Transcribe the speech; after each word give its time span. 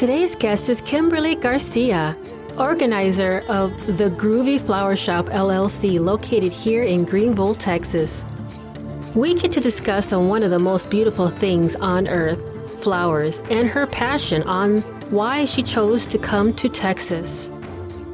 Today's 0.00 0.34
guest 0.34 0.70
is 0.70 0.80
Kimberly 0.80 1.34
Garcia, 1.34 2.16
organizer 2.56 3.44
of 3.50 3.70
the 3.98 4.08
Groovy 4.08 4.58
Flower 4.58 4.96
Shop 4.96 5.26
LLC, 5.26 6.00
located 6.00 6.52
here 6.52 6.84
in 6.84 7.04
Greenville, 7.04 7.54
Texas. 7.54 8.24
We 9.14 9.34
get 9.34 9.52
to 9.52 9.60
discuss 9.60 10.14
on 10.14 10.28
one 10.28 10.42
of 10.42 10.52
the 10.52 10.58
most 10.58 10.88
beautiful 10.88 11.28
things 11.28 11.76
on 11.76 12.08
earth, 12.08 12.82
flowers, 12.82 13.42
and 13.50 13.68
her 13.68 13.86
passion 13.86 14.42
on 14.44 14.80
why 15.10 15.44
she 15.44 15.62
chose 15.62 16.06
to 16.06 16.16
come 16.16 16.54
to 16.54 16.70
Texas. 16.70 17.50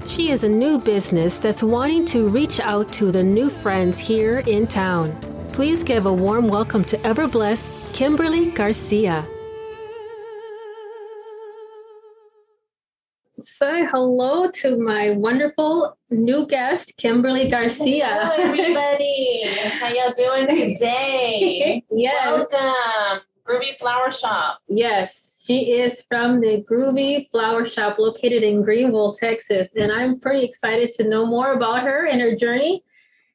She 0.09 0.33
is 0.33 0.43
a 0.43 0.49
new 0.49 0.81
business 0.81 1.39
that's 1.39 1.63
wanting 1.63 2.05
to 2.07 2.29
reach 2.29 2.59
out 2.59 2.93
to 2.95 3.13
the 3.13 3.23
new 3.23 3.49
friends 3.49 3.97
here 3.97 4.41
in 4.41 4.67
town. 4.67 5.17
Please 5.53 5.85
give 5.85 6.07
a 6.07 6.13
warm 6.13 6.49
welcome 6.49 6.83
to 6.83 7.01
ever 7.07 7.29
blessed 7.29 7.71
Kimberly 7.93 8.51
Garcia. 8.51 9.25
Say 13.59 13.87
hello 13.87 14.51
to 14.51 14.79
my 14.79 15.13
wonderful 15.13 15.97
new 16.11 16.47
guest, 16.47 16.95
Kimberly 16.99 17.49
Garcia. 17.49 18.07
Hello, 18.07 18.51
everybody. 18.51 19.45
How 19.81 19.89
y'all 19.89 20.13
doing 20.15 20.47
today? 20.47 21.83
yes. 21.91 22.27
Welcome, 22.53 23.23
Groovy 23.49 23.79
Flower 23.79 24.11
Shop. 24.11 24.59
Yes, 24.69 25.43
she 25.43 25.73
is 25.73 26.03
from 26.03 26.43
the 26.43 26.67
Groovy 26.71 27.31
Flower 27.31 27.65
Shop 27.65 27.99
located 27.99 28.43
in 28.43 28.61
Greenville, 28.61 29.15
Texas. 29.15 29.71
And 29.75 29.91
I'm 29.91 30.21
pretty 30.21 30.45
excited 30.45 30.93
to 30.97 31.09
know 31.09 31.25
more 31.25 31.55
about 31.55 31.83
her 31.85 32.07
and 32.07 32.21
her 32.21 32.37
journey. 32.37 32.85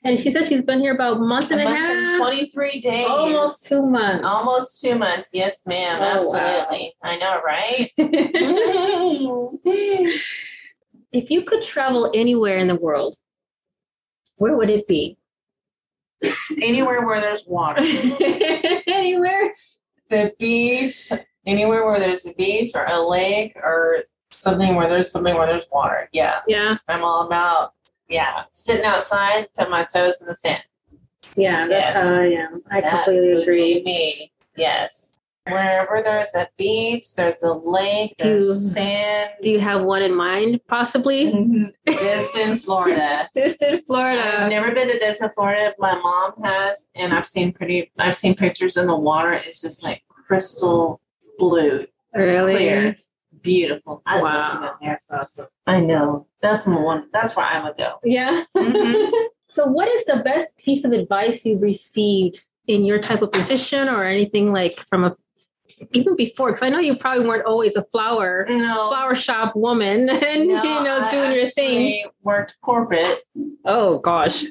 And 0.03 0.19
she 0.19 0.31
said 0.31 0.45
she's 0.45 0.63
been 0.63 0.79
here 0.79 0.95
about 0.95 1.17
a 1.17 1.19
month 1.19 1.51
and 1.51 1.61
a, 1.61 1.63
month 1.63 1.77
half. 1.77 1.95
and 1.95 2.17
23 2.17 2.81
days. 2.81 3.05
Almost 3.07 3.67
two 3.67 3.85
months. 3.85 4.25
Almost 4.27 4.81
two 4.81 4.95
months. 4.95 5.29
Yes, 5.31 5.61
ma'am. 5.67 5.99
Oh, 6.01 6.17
Absolutely. 6.17 6.95
I 7.03 7.17
know, 7.17 7.39
right? 7.45 7.91
if 11.11 11.29
you 11.29 11.43
could 11.43 11.61
travel 11.61 12.09
anywhere 12.15 12.57
in 12.57 12.67
the 12.67 12.73
world, 12.75 13.15
where 14.37 14.57
would 14.57 14.71
it 14.71 14.87
be? 14.87 15.17
Anywhere 16.61 17.05
where 17.05 17.21
there's 17.21 17.45
water. 17.45 17.81
anywhere? 18.87 19.53
The 20.09 20.33
beach. 20.39 21.11
Anywhere 21.45 21.85
where 21.85 21.99
there's 21.99 22.25
a 22.25 22.33
beach 22.33 22.71
or 22.73 22.85
a 22.85 22.99
lake 22.99 23.55
or 23.55 24.03
something 24.31 24.75
where 24.75 24.89
there's 24.89 25.11
something 25.11 25.35
where 25.35 25.47
there's 25.47 25.65
water. 25.71 26.09
Yeah. 26.11 26.39
Yeah, 26.47 26.77
I'm 26.87 27.03
all 27.03 27.25
about, 27.25 27.73
yeah, 28.11 28.43
sitting 28.51 28.85
outside, 28.85 29.47
put 29.57 29.69
my 29.69 29.83
toes 29.85 30.21
in 30.21 30.27
the 30.27 30.35
sand. 30.35 30.61
yeah, 31.35 31.67
that's 31.67 31.85
Yes. 31.85 31.93
how 31.95 32.13
I 32.21 32.25
am. 32.25 32.61
I 32.69 32.81
That 32.81 33.05
completely 33.05 33.41
agree. 33.41 33.81
Me, 33.83 34.31
yes. 34.55 35.15
Wherever 35.47 36.01
there's 36.03 36.35
a 36.35 36.47
beach, 36.57 37.15
there's 37.15 37.41
a 37.41 37.51
lake, 37.51 38.13
Do- 38.19 38.25
there's 38.25 38.73
sand. 38.73 39.31
Do 39.41 39.49
you 39.49 39.59
have 39.59 39.81
one 39.83 40.03
in 40.03 40.13
mind, 40.13 40.59
possibly? 40.67 41.31
Mm-hmm. 41.31 41.63
Destin, 41.87 42.57
Florida. 42.57 43.27
Destin, 43.33 43.81
Florida. 43.81 44.43
I've 44.43 44.51
never 44.51 44.71
been 44.71 44.87
to 44.89 44.99
Destin, 44.99 45.31
Florida. 45.33 45.73
My 45.79 45.95
mom 45.97 46.33
has, 46.43 46.89
and 46.95 47.11
I've 47.11 47.25
seen 47.25 47.53
pretty. 47.53 47.91
I've 47.97 48.15
seen 48.17 48.35
pictures, 48.35 48.77
and 48.77 48.87
the 48.87 48.95
water 48.95 49.33
is 49.33 49.61
just 49.61 49.83
like 49.83 50.03
crystal 50.27 51.01
blue, 51.39 51.87
Really? 52.13 52.53
clear, 52.55 52.95
beautiful. 53.41 54.01
I 54.05 54.21
Wow. 54.21 54.23
love 54.39 54.51
to 54.51 54.57
go 54.57 54.61
there. 54.81 54.99
That's 55.09 55.11
awesome. 55.11 55.47
I 55.67 55.79
know. 55.79 56.27
That's 56.41 56.65
my 56.67 56.79
one. 56.79 57.07
That's 57.13 57.35
where 57.35 57.45
I 57.45 57.63
would 57.63 57.77
go. 57.77 57.95
Yeah. 58.03 58.43
Mhm. 58.55 59.11
so, 59.49 59.65
what 59.65 59.87
is 59.89 60.05
the 60.05 60.17
best 60.17 60.57
piece 60.57 60.85
of 60.85 60.91
advice 60.91 61.45
you 61.45 61.57
received 61.57 62.41
in 62.67 62.85
your 62.85 62.99
type 62.99 63.21
of 63.21 63.31
position 63.31 63.89
or 63.89 64.03
anything 64.03 64.51
like 64.51 64.73
from 64.75 65.03
a 65.03 65.15
even 65.93 66.15
before? 66.15 66.49
Because 66.51 66.61
I 66.63 66.69
know 66.69 66.79
you 66.79 66.95
probably 66.95 67.25
weren't 67.27 67.45
always 67.45 67.75
a 67.75 67.83
flower 67.85 68.45
No. 68.49 68.89
flower 68.89 69.15
shop 69.15 69.55
woman 69.55 70.09
and 70.09 70.47
no, 70.47 70.63
you 70.63 70.83
know 70.83 70.99
I 71.01 71.09
doing 71.09 71.31
your 71.31 71.45
thing. 71.47 71.77
actually 71.99 72.05
Worked 72.23 72.57
corporate 72.61 73.23
Oh 73.65 73.99
gosh, 73.99 74.43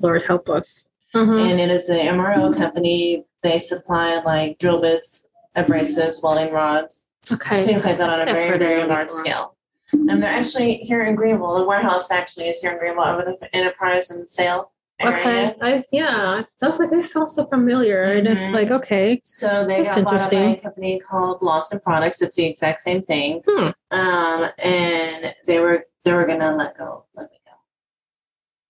Lord 0.00 0.22
help 0.26 0.48
us. 0.48 0.88
Mhm. 1.14 1.50
and 1.50 1.60
it 1.60 1.70
is 1.70 1.88
an 1.88 1.98
MRO 1.98 2.52
company. 2.54 3.24
They 3.42 3.58
supply 3.58 4.20
like 4.24 4.58
drill 4.58 4.80
bits, 4.80 5.26
abrasives, 5.56 6.22
welding 6.22 6.52
rods, 6.52 7.05
Okay. 7.32 7.64
things 7.66 7.84
like 7.84 7.98
that 7.98 8.08
on 8.10 8.20
a 8.20 8.22
I've 8.22 8.28
very, 8.36 8.58
very 8.58 8.84
large 8.86 9.08
before. 9.08 9.20
scale. 9.24 9.56
And 9.92 10.22
they're 10.22 10.32
actually 10.32 10.76
here 10.78 11.02
in 11.02 11.14
Greenville. 11.14 11.54
The 11.58 11.64
warehouse 11.64 12.10
actually 12.10 12.48
is 12.48 12.60
here 12.60 12.72
in 12.72 12.78
Greenville 12.78 13.04
over 13.04 13.22
the 13.24 13.56
Enterprise 13.56 14.10
and 14.10 14.28
Sale 14.28 14.72
area. 14.98 15.16
Okay. 15.16 15.54
I 15.62 15.84
yeah. 15.92 16.42
I 16.62 16.66
was 16.66 16.78
like, 16.80 16.90
this 16.90 17.12
sounds 17.12 17.34
so 17.34 17.46
familiar. 17.46 18.02
And 18.14 18.26
it's 18.26 18.50
like, 18.52 18.70
okay. 18.70 19.20
So 19.22 19.64
they 19.66 19.84
That's 19.84 19.94
got 19.96 20.04
bought 20.04 20.10
by 20.30 20.36
a 20.36 20.40
interesting. 20.40 20.56
company 20.60 21.00
called 21.00 21.40
Lawson 21.40 21.78
Products. 21.80 22.20
It's 22.20 22.34
the 22.36 22.46
exact 22.46 22.80
same 22.80 23.02
thing. 23.02 23.42
Hmm. 23.46 23.68
Um, 23.92 24.50
and 24.58 25.34
they 25.46 25.60
were 25.60 25.86
they 26.04 26.12
were 26.12 26.26
gonna 26.26 26.56
let 26.56 26.76
go, 26.76 27.04
let 27.14 27.30
me 27.30 27.38
go. 27.44 27.52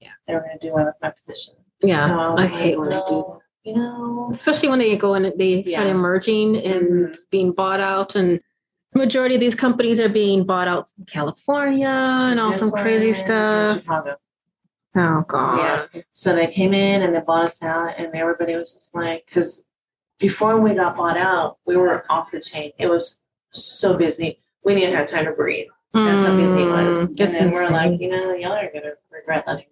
Yeah, 0.00 0.10
they 0.26 0.34
were 0.34 0.40
gonna 0.40 0.58
do 0.58 0.72
away 0.72 0.84
with 0.84 0.94
my 1.00 1.10
position. 1.10 1.54
Yeah. 1.82 2.08
So 2.08 2.14
was 2.14 2.40
I 2.40 2.44
like, 2.44 2.50
hate 2.52 2.78
when 2.78 2.90
they 2.90 3.00
do 3.08 3.40
You 3.64 3.74
know, 3.74 4.28
especially 4.30 4.68
when 4.68 4.78
they 4.80 4.96
go 4.96 5.14
and 5.14 5.32
they 5.38 5.62
start 5.62 5.86
Yeah. 5.86 5.92
emerging 5.92 6.56
and 6.56 6.84
Mhm. 7.08 7.16
being 7.30 7.52
bought 7.52 7.80
out 7.80 8.14
and 8.16 8.40
majority 8.96 9.34
of 9.34 9.40
these 9.40 9.54
companies 9.54 10.00
are 10.00 10.08
being 10.08 10.44
bought 10.44 10.68
out 10.68 10.88
from 10.94 11.04
California 11.06 11.88
and 11.88 12.40
all 12.40 12.52
some 12.52 12.70
crazy 12.70 13.06
one 13.06 13.10
is 13.10 13.18
in 13.20 13.24
stuff. 13.24 13.80
Chicago. 13.80 14.16
Oh 14.96 15.24
god. 15.28 15.88
Yeah. 15.92 16.02
So 16.12 16.34
they 16.34 16.46
came 16.46 16.72
in 16.74 17.02
and 17.02 17.14
they 17.14 17.20
bought 17.20 17.44
us 17.44 17.62
out, 17.62 17.94
and 17.98 18.14
everybody 18.14 18.56
was 18.56 18.72
just 18.72 18.94
like, 18.94 19.26
because 19.26 19.66
before 20.18 20.58
we 20.58 20.72
got 20.74 20.96
bought 20.96 21.18
out, 21.18 21.58
we 21.66 21.76
were 21.76 22.10
off 22.10 22.30
the 22.30 22.40
chain. 22.40 22.72
It 22.78 22.88
was 22.88 23.20
so 23.52 23.96
busy. 23.96 24.38
We 24.64 24.74
didn't 24.74 24.96
have 24.96 25.06
time 25.06 25.26
to 25.26 25.32
breathe. 25.32 25.66
That's 25.92 26.26
how 26.26 26.36
busy 26.36 26.62
it 26.62 26.66
was. 26.66 26.96
Mm, 26.98 27.20
And 27.20 27.34
then 27.34 27.50
we're 27.52 27.70
like, 27.70 28.00
you 28.00 28.08
know, 28.10 28.34
y'all 28.34 28.52
are 28.52 28.70
gonna 28.72 28.92
regret 29.10 29.44
letting 29.46 29.66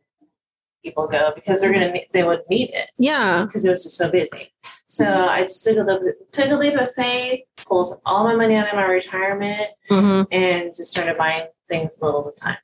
people 0.84 1.08
go 1.08 1.32
because 1.34 1.60
they're 1.60 1.72
gonna 1.72 1.90
need, 1.90 2.06
they 2.12 2.22
would 2.22 2.42
need 2.48 2.70
it 2.72 2.90
yeah. 2.98 3.44
because 3.46 3.64
it 3.64 3.70
was 3.70 3.82
just 3.82 3.96
so 3.96 4.10
busy. 4.10 4.52
So 4.86 5.06
I 5.06 5.42
just 5.42 5.64
took 5.64 5.78
a 5.78 5.80
leap, 5.82 6.14
took 6.30 6.50
a 6.50 6.54
leap 6.54 6.74
of 6.74 6.92
faith, 6.94 7.40
pulled 7.66 8.00
all 8.04 8.22
my 8.24 8.36
money 8.36 8.54
out 8.54 8.68
of 8.68 8.74
my 8.74 8.84
retirement, 8.84 9.68
Mhm. 9.90 10.26
and 10.30 10.74
just 10.74 10.90
started 10.92 11.16
buying 11.16 11.46
things 11.68 11.98
little 12.02 12.28
at 12.28 12.34
a 12.34 12.40
time. 12.40 12.58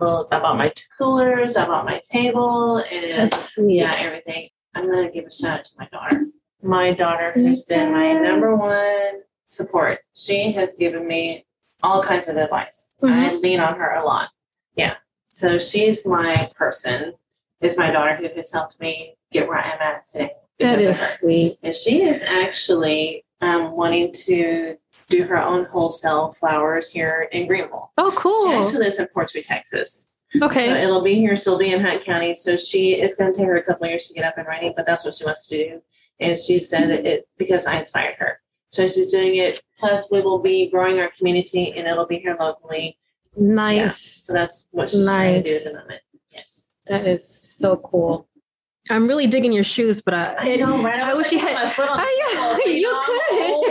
Little, 0.00 0.26
I 0.32 0.38
bought 0.40 0.56
my 0.56 0.70
two 0.70 0.84
coolers, 0.98 1.56
I 1.56 1.66
bought 1.66 1.84
my 1.84 2.00
table, 2.10 2.78
and 2.78 3.30
yeah, 3.68 3.92
everything. 3.98 4.48
I'm 4.74 4.90
gonna 4.90 5.10
give 5.10 5.26
a 5.26 5.30
shout 5.30 5.58
out 5.60 5.64
to 5.66 5.70
my 5.78 5.88
daughter. 5.92 6.26
My 6.62 6.92
daughter 6.92 7.32
has 7.36 7.64
been 7.64 7.92
my 7.92 8.14
number 8.14 8.52
one 8.56 9.22
support. 9.50 10.00
She 10.14 10.52
has 10.52 10.76
given 10.76 11.06
me 11.06 11.44
all 11.82 12.02
kinds 12.02 12.28
of 12.28 12.36
advice. 12.36 12.94
I 13.02 13.06
Mhm. 13.06 13.42
lean 13.42 13.60
on 13.60 13.78
her 13.78 13.94
a 13.94 14.04
lot. 14.04 14.30
Yeah. 14.76 14.96
So 15.28 15.58
she's 15.58 16.06
my 16.06 16.50
person. 16.56 17.14
Is 17.60 17.76
my 17.76 17.90
daughter 17.90 18.16
who 18.16 18.28
has 18.34 18.52
helped 18.52 18.80
me 18.80 19.16
get 19.32 19.46
where 19.46 19.58
I 19.58 19.70
am 19.70 19.80
at 19.80 20.06
today. 20.06 20.32
That 20.60 20.80
is 20.80 20.98
sweet. 20.98 21.58
And 21.62 21.74
she 21.74 22.02
is 22.02 22.22
actually 22.22 23.24
um, 23.40 23.72
wanting 23.72 24.12
to 24.12 24.76
do 25.08 25.24
her 25.24 25.42
own 25.42 25.64
wholesale 25.66 26.32
flowers 26.32 26.88
here 26.88 27.28
in 27.32 27.46
Greenville. 27.46 27.92
Oh, 27.98 28.12
cool. 28.16 28.48
She 28.48 28.56
actually 28.56 28.84
lives 28.84 28.98
in 28.98 29.06
Portsmouth, 29.08 29.44
Texas. 29.44 30.08
Okay. 30.40 30.68
So 30.68 30.74
it'll 30.76 31.02
be 31.02 31.16
here. 31.16 31.36
She'll 31.36 31.58
be 31.58 31.72
in 31.72 31.84
Hunt 31.84 32.04
County. 32.04 32.34
So 32.34 32.56
she 32.56 32.94
it's 32.94 33.14
going 33.16 33.32
to 33.32 33.38
take 33.38 33.46
her 33.46 33.56
a 33.56 33.62
couple 33.62 33.84
of 33.84 33.90
years 33.90 34.06
to 34.08 34.14
get 34.14 34.24
up 34.24 34.38
and 34.38 34.46
running, 34.46 34.72
but 34.76 34.86
that's 34.86 35.04
what 35.04 35.14
she 35.14 35.24
wants 35.24 35.46
to 35.46 35.56
do. 35.56 35.82
And 36.20 36.36
she 36.36 36.58
said 36.58 36.88
that 36.90 37.06
it 37.06 37.28
because 37.38 37.66
I 37.66 37.78
inspired 37.78 38.16
her. 38.18 38.40
So 38.68 38.86
she's 38.86 39.10
doing 39.10 39.36
it. 39.36 39.60
Plus, 39.78 40.12
we 40.12 40.20
will 40.20 40.38
be 40.38 40.70
growing 40.70 41.00
our 41.00 41.10
community, 41.18 41.72
and 41.76 41.88
it'll 41.88 42.06
be 42.06 42.18
here 42.18 42.36
locally. 42.38 42.98
Nice. 43.36 44.24
So 44.26 44.32
that's 44.32 44.68
what 44.70 44.88
she's 44.88 45.06
trying 45.06 45.42
to 45.42 45.48
do 45.48 45.56
at 45.56 45.64
the 45.64 45.78
moment. 45.80 46.02
Yes. 46.90 47.02
That 47.04 47.06
is 47.08 47.28
so 47.58 47.76
cool. 47.76 48.26
I'm 48.90 49.06
really 49.06 49.26
digging 49.26 49.52
your 49.52 49.62
shoes, 49.62 50.00
but 50.02 50.14
I, 50.14 50.52
I 50.52 50.56
know, 50.56 50.82
right? 50.82 51.00
I 51.00 51.14
was 51.14 51.24
wish 51.24 51.32
you 51.32 51.38
had. 51.38 51.54
my 51.54 51.70
foot 51.72 51.88
on 51.88 51.98
the 51.98 52.02
I, 52.02 52.30
table, 52.32 52.64
so, 52.64 52.70
you 52.70 52.82
know, 52.82 53.02
I'm 53.06 53.52
old. 53.52 53.64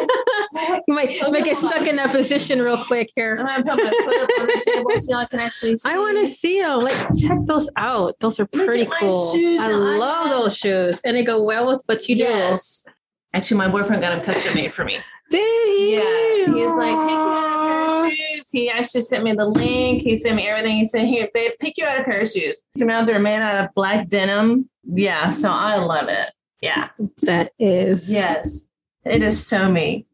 could. 0.56 0.82
you 0.88 0.94
might 0.94 1.18
Oh, 1.24 1.32
might 1.32 1.44
get 1.44 1.58
stuck 1.58 1.86
in 1.88 1.96
that 1.98 2.12
position 2.12 2.62
real 2.62 2.82
quick 2.82 3.10
here. 3.16 3.36
I'm 3.40 3.64
gonna 3.64 3.82
put 3.82 3.84
my 3.84 4.04
foot 4.06 4.22
up 4.22 4.30
on 4.40 4.48
the 4.48 4.64
table 4.66 4.92
so 4.96 5.18
y'all 5.18 5.26
can 5.26 5.40
actually 5.40 5.76
see. 5.78 5.90
I 5.90 5.98
want 5.98 6.20
to 6.20 6.28
see 6.28 6.62
them. 6.62 6.80
Like, 6.80 6.96
check 7.20 7.40
those 7.46 7.70
out. 7.76 8.16
Those 8.20 8.40
are 8.40 8.46
pretty 8.46 8.86
cool. 8.86 9.34
shoes 9.34 9.62
I 9.62 9.70
that 9.70 9.76
I 9.76 9.98
love 9.98 10.30
those 10.30 10.56
shoes, 10.56 11.02
and 11.04 11.18
they 11.18 11.24
go 11.24 11.42
well 11.44 11.66
with 11.68 11.82
what 11.88 12.08
you 12.08 12.16
Yes. 12.16 12.86
Actually, 13.34 13.58
my 13.58 13.68
boyfriend 13.68 14.02
got 14.02 14.16
them 14.16 14.24
custom 14.24 14.54
made 14.54 14.74
for 14.74 14.86
me. 14.86 15.00
Did 15.30 15.68
he? 15.68 15.96
Yeah, 15.96 16.46
he 16.46 16.64
was 16.64 16.78
like, 16.78 17.08
pick 17.08 17.12
you 17.12 17.18
out 17.18 17.54
a 17.54 17.68
pair 17.68 17.88
of 17.88 18.12
shoes. 18.12 18.52
He 18.52 18.70
actually 18.70 19.02
sent 19.02 19.24
me 19.24 19.34
the 19.34 19.46
link. 19.46 20.02
He 20.02 20.16
sent 20.16 20.36
me 20.36 20.48
everything. 20.48 20.78
He 20.78 20.86
said, 20.86 21.06
here, 21.06 21.30
babe, 21.34 21.52
pick 21.60 21.78
you 21.78 21.86
out 21.86 22.00
a 22.00 22.04
pair 22.04 22.22
of 22.22 22.30
shoes. 22.30 22.64
They're 22.76 23.20
made 23.20 23.42
out 23.42 23.66
of 23.66 23.74
black 23.76 24.08
denim. 24.08 24.70
Yeah, 24.84 25.30
so 25.30 25.50
I 25.52 25.78
love 25.78 26.10
it. 26.10 26.32
Yeah. 26.62 26.90
That 27.22 27.54
is. 27.60 28.12
Yes. 28.12 28.68
It 29.06 29.24
is 29.24 29.46
so 29.46 29.72
me. 29.72 30.06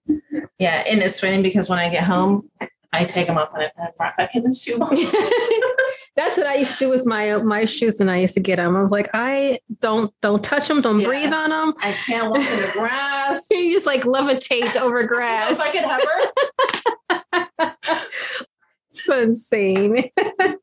Yeah, 0.59 0.83
and 0.87 1.01
it's 1.01 1.19
funny 1.19 1.41
because 1.41 1.69
when 1.69 1.79
I 1.79 1.89
get 1.89 2.03
home, 2.03 2.49
I 2.93 3.05
take 3.05 3.27
them 3.27 3.37
off 3.37 3.49
and 3.53 3.63
I 3.63 3.67
put 3.67 3.97
them 3.97 4.11
back 4.17 4.35
in 4.35 4.43
the 4.43 4.53
shoebox. 4.53 5.01
That's 6.15 6.37
what 6.37 6.47
I 6.47 6.55
used 6.55 6.73
to 6.79 6.85
do 6.85 6.89
with 6.89 7.05
my 7.05 7.35
my 7.37 7.65
shoes 7.65 7.99
when 7.99 8.07
I 8.09 8.21
used 8.21 8.35
to 8.35 8.39
get 8.39 8.55
them. 8.55 8.75
I 8.75 8.81
was 8.81 8.91
like, 8.91 9.09
I 9.13 9.59
don't 9.81 10.13
don't 10.21 10.41
touch 10.43 10.67
them, 10.69 10.81
don't 10.81 11.01
Yeah. 11.01 11.07
breathe 11.07 11.33
on 11.33 11.49
them. 11.49 11.73
I 11.81 11.91
can't 11.91 12.29
walk 12.29 12.39
in 12.39 12.61
the 12.61 12.69
grass. 12.73 13.45
You 13.51 13.73
just 13.73 13.85
like 13.85 14.03
levitate 14.03 14.75
over 14.77 15.03
grass. 15.07 15.59
I 15.59 15.71
could 15.71 15.83
hover. 15.83 17.75
so 18.93 19.21
insane. 19.21 20.09
oh 20.17 20.57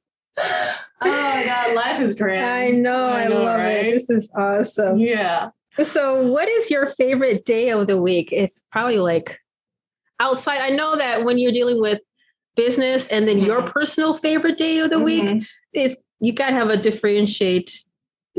my 1.02 1.42
god, 1.44 1.74
life 1.76 2.00
is 2.00 2.14
grand. 2.14 2.46
I 2.46 2.70
know, 2.70 3.08
I, 3.08 3.24
I 3.24 3.26
love 3.28 3.58
right? 3.58 3.86
it. 3.86 3.92
This 3.92 4.08
is 4.10 4.30
awesome. 4.36 4.98
Yeah. 4.98 5.50
So, 5.84 6.26
what 6.26 6.48
is 6.48 6.70
your 6.70 6.86
favorite 6.86 7.44
day 7.44 7.70
of 7.70 7.86
the 7.86 8.00
week? 8.00 8.30
It's 8.32 8.62
probably 8.70 8.98
like 8.98 9.38
outside. 10.20 10.60
I 10.60 10.70
know 10.70 10.96
that 10.96 11.24
when 11.24 11.38
you're 11.38 11.52
dealing 11.52 11.80
with 11.80 12.00
business 12.56 13.08
and 13.08 13.26
then 13.28 13.38
your 13.38 13.62
Mhm. 13.62 13.66
personal 13.72 14.14
favorite 14.14 14.58
day 14.58 14.78
of 14.78 14.90
the 14.90 14.98
week 15.00 15.24
Mhm. 15.24 15.46
is 15.72 15.96
you 16.20 16.32
got 16.32 16.48
to 16.50 16.54
have 16.54 16.70
a 16.70 16.76
differentiate 16.76 17.84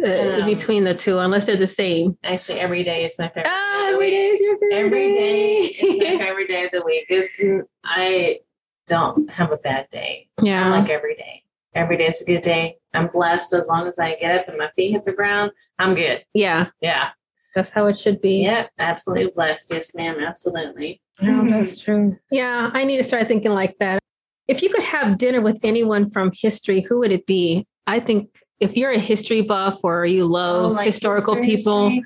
uh, 0.04 0.44
between 0.45 0.86
the 0.86 0.95
two, 0.95 1.19
unless 1.19 1.45
they're 1.45 1.56
the 1.56 1.68
same. 1.68 2.18
Actually, 2.24 2.60
every 2.60 2.83
day 2.83 3.06
is 3.06 3.13
my 3.19 3.27
favorite. 3.27 3.45
Ah, 3.48 3.86
day 3.86 3.92
the 3.92 3.98
week. 4.00 4.13
is 4.13 4.39
your 4.42 4.57
favorite 4.57 4.75
Every 4.86 5.13
day 5.13 5.57
is 5.60 6.00
my 6.00 6.18
favorite 6.25 6.48
day 6.48 6.65
of 6.65 6.71
the 6.71 6.83
week. 6.83 7.06
It's 7.10 7.44
I 7.83 8.39
don't 8.88 9.30
have 9.30 9.51
a 9.51 9.57
bad 9.57 9.88
day. 9.92 10.30
I 10.39 10.45
yeah. 10.45 10.69
like 10.71 10.89
every 10.89 11.16
day. 11.16 11.44
Every 11.75 11.98
day 11.98 12.07
is 12.07 12.21
a 12.21 12.25
good 12.25 12.42
day. 12.42 12.77
I'm 12.95 13.07
blessed 13.07 13.54
as 13.54 13.68
long 13.68 13.88
as 13.88 14.00
I 14.00 14.16
get 14.16 14.39
up 14.42 14.48
and 14.48 14.57
my 14.57 14.69
feet 14.75 14.92
hit 14.94 15.06
the 15.06 15.12
ground. 15.13 15.51
I'm 15.77 15.94
good. 15.95 16.24
yeah. 16.33 16.68
Yeah. 16.81 17.09
That's 17.55 17.69
how 17.69 17.85
it 17.88 17.97
should 17.97 18.19
be. 18.21 18.44
Yep. 18.44 18.71
Absolutely 18.79 19.31
blessed. 19.35 19.71
Yes, 19.71 19.95
ma'am. 19.95 20.17
Absolutely. 20.19 21.01
Oh, 21.21 21.45
that's 21.47 21.79
true. 21.79 22.17
Yeah, 22.31 22.71
I 22.73 22.83
need 22.85 22.97
to 22.97 23.03
start 23.03 23.27
thinking 23.27 23.51
like 23.51 23.77
that. 23.79 24.00
If 24.47 24.61
you 24.61 24.69
could 24.69 24.83
have 24.83 25.17
dinner 25.17 25.41
with 25.41 25.59
anyone 25.63 26.09
from 26.09 26.31
history, 26.33 26.81
who 26.81 27.00
would 27.00 27.11
it 27.11 27.25
be? 27.25 27.65
I 27.88 28.00
think 28.00 28.29
if 28.59 28.75
you're 28.75 28.89
a 28.91 28.97
history 29.00 29.41
buff 29.41 29.79
or 29.83 30.05
you 30.05 30.25
love 30.25 30.65
Oh, 30.71 30.73
like 30.73 30.85
historical 30.85 31.35
history, 31.35 31.55
people, 31.57 31.89
history. 31.89 32.05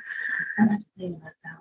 I 0.60 0.62
have 0.64 0.82
about 1.12 1.32
that 1.44 1.58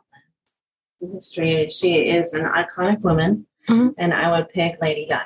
one. 1.00 1.12
History. 1.14 1.68
She 1.68 2.08
is 2.10 2.34
an 2.34 2.44
iconic 2.44 3.00
woman, 3.00 3.46
Mhm. 3.68 3.94
and 3.98 4.12
I 4.12 4.30
would 4.36 4.48
pick 4.50 4.80
Lady 4.82 5.06
Di. 5.06 5.20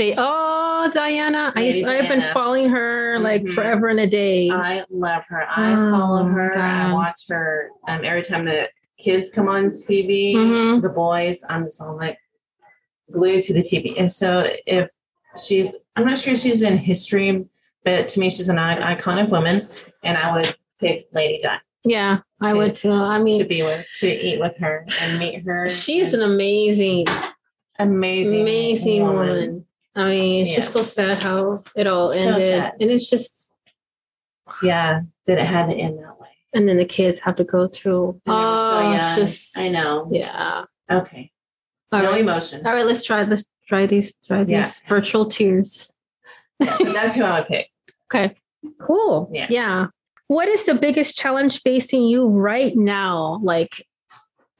They 0.00 0.14
oh 0.16 0.88
Diana, 0.92 1.52
I 1.54 1.60
Lady 1.60 1.84
I've 1.84 2.08
been 2.08 2.32
following 2.32 2.70
her 2.70 3.18
like 3.18 3.42
Mhm. 3.42 3.52
forever 3.54 3.88
and 3.88 4.00
a 4.00 4.06
day. 4.06 4.48
I 4.50 4.82
love 4.88 5.24
her. 5.28 5.42
I 5.46 5.72
Oh, 5.74 5.90
follow 5.90 6.24
her. 6.24 6.52
God. 6.54 6.62
I 6.64 6.92
watch 6.92 7.20
her. 7.28 7.68
Um, 7.86 8.02
every 8.02 8.22
time 8.22 8.46
the 8.46 8.70
kids 8.98 9.28
come 9.28 9.46
on 9.46 9.72
TV, 9.72 10.34
Mhm. 10.34 10.80
the 10.80 10.88
boys, 10.88 11.44
I'm 11.50 11.66
just 11.66 11.82
all 11.82 11.96
like 11.98 12.16
glued 13.12 13.42
to 13.42 13.52
the 13.52 13.60
TV. 13.60 13.94
And 13.98 14.10
so 14.10 14.50
if 14.66 14.88
she's, 15.46 15.78
I'm 15.96 16.06
not 16.06 16.16
sure 16.18 16.34
she's 16.34 16.62
in 16.62 16.78
history, 16.78 17.44
but 17.84 18.08
to 18.08 18.20
me, 18.20 18.30
she's 18.30 18.48
an 18.48 18.56
iconic 18.56 19.28
woman, 19.28 19.60
and 20.02 20.16
I 20.16 20.34
would 20.34 20.56
pick 20.80 21.08
Lady 21.12 21.40
Di 21.42 21.58
yeah, 21.84 22.18
I 22.42 22.52
would 22.54 22.74
too. 22.74 22.90
I 22.90 23.18
to 23.38 23.44
be 23.44 23.62
with, 23.62 23.86
to 24.00 24.08
eat 24.08 24.38
with 24.40 24.56
her 24.58 24.86
and 25.00 25.18
meet 25.18 25.42
her. 25.46 25.68
she's 25.68 26.14
an 26.14 26.22
amazing, 26.22 27.06
amazing, 27.78 28.40
amazing 28.40 29.02
woman. 29.02 29.66
I 29.94 30.04
mean, 30.08 30.42
it's 30.46 30.54
just 30.54 30.72
so 30.72 30.82
sad 30.82 31.22
how 31.22 31.62
it 31.76 31.86
all 31.86 32.08
So 32.08 32.14
ended, 32.14 32.42
sad. 32.42 32.72
and 32.80 32.90
it's 32.90 33.10
just, 33.10 33.52
Yeah, 34.62 35.00
that 35.26 35.38
it 35.38 35.44
had 35.46 35.66
to 35.66 35.74
end 35.74 35.98
that 35.98 36.20
way. 36.20 36.28
and 36.54 36.68
then 36.68 36.76
the 36.76 36.84
kids 36.84 37.18
have 37.20 37.36
to 37.36 37.44
go 37.44 37.66
through. 37.68 38.20
Oh, 38.26 38.92
it's 38.94 39.16
just 39.16 39.58
I 39.58 39.68
know. 39.68 40.08
yeah. 40.12 40.64
Okay. 40.90 41.30
All 41.92 42.02
no 42.02 42.10
right. 42.12 42.20
emotion. 42.20 42.64
All 42.66 42.72
right, 42.74 42.84
let's 42.86 43.02
try 43.04 43.24
let's 43.24 43.44
try 43.68 43.86
these 43.86 44.14
try 44.26 44.44
these 44.44 44.50
Yeah. 44.50 44.70
virtual 44.88 45.26
tears. 45.26 45.92
That's 46.60 47.16
who 47.16 47.24
I 47.24 47.40
would 47.40 47.48
pick. 47.48 47.68
Okay. 48.12 48.36
Cool. 48.80 49.28
Yeah. 49.32 49.46
Yeah. 49.50 49.86
What 50.28 50.46
is 50.48 50.66
the 50.66 50.74
biggest 50.74 51.16
challenge 51.16 51.62
facing 51.62 52.04
you 52.04 52.26
right 52.28 52.76
now? 52.76 53.40
Like 53.42 53.84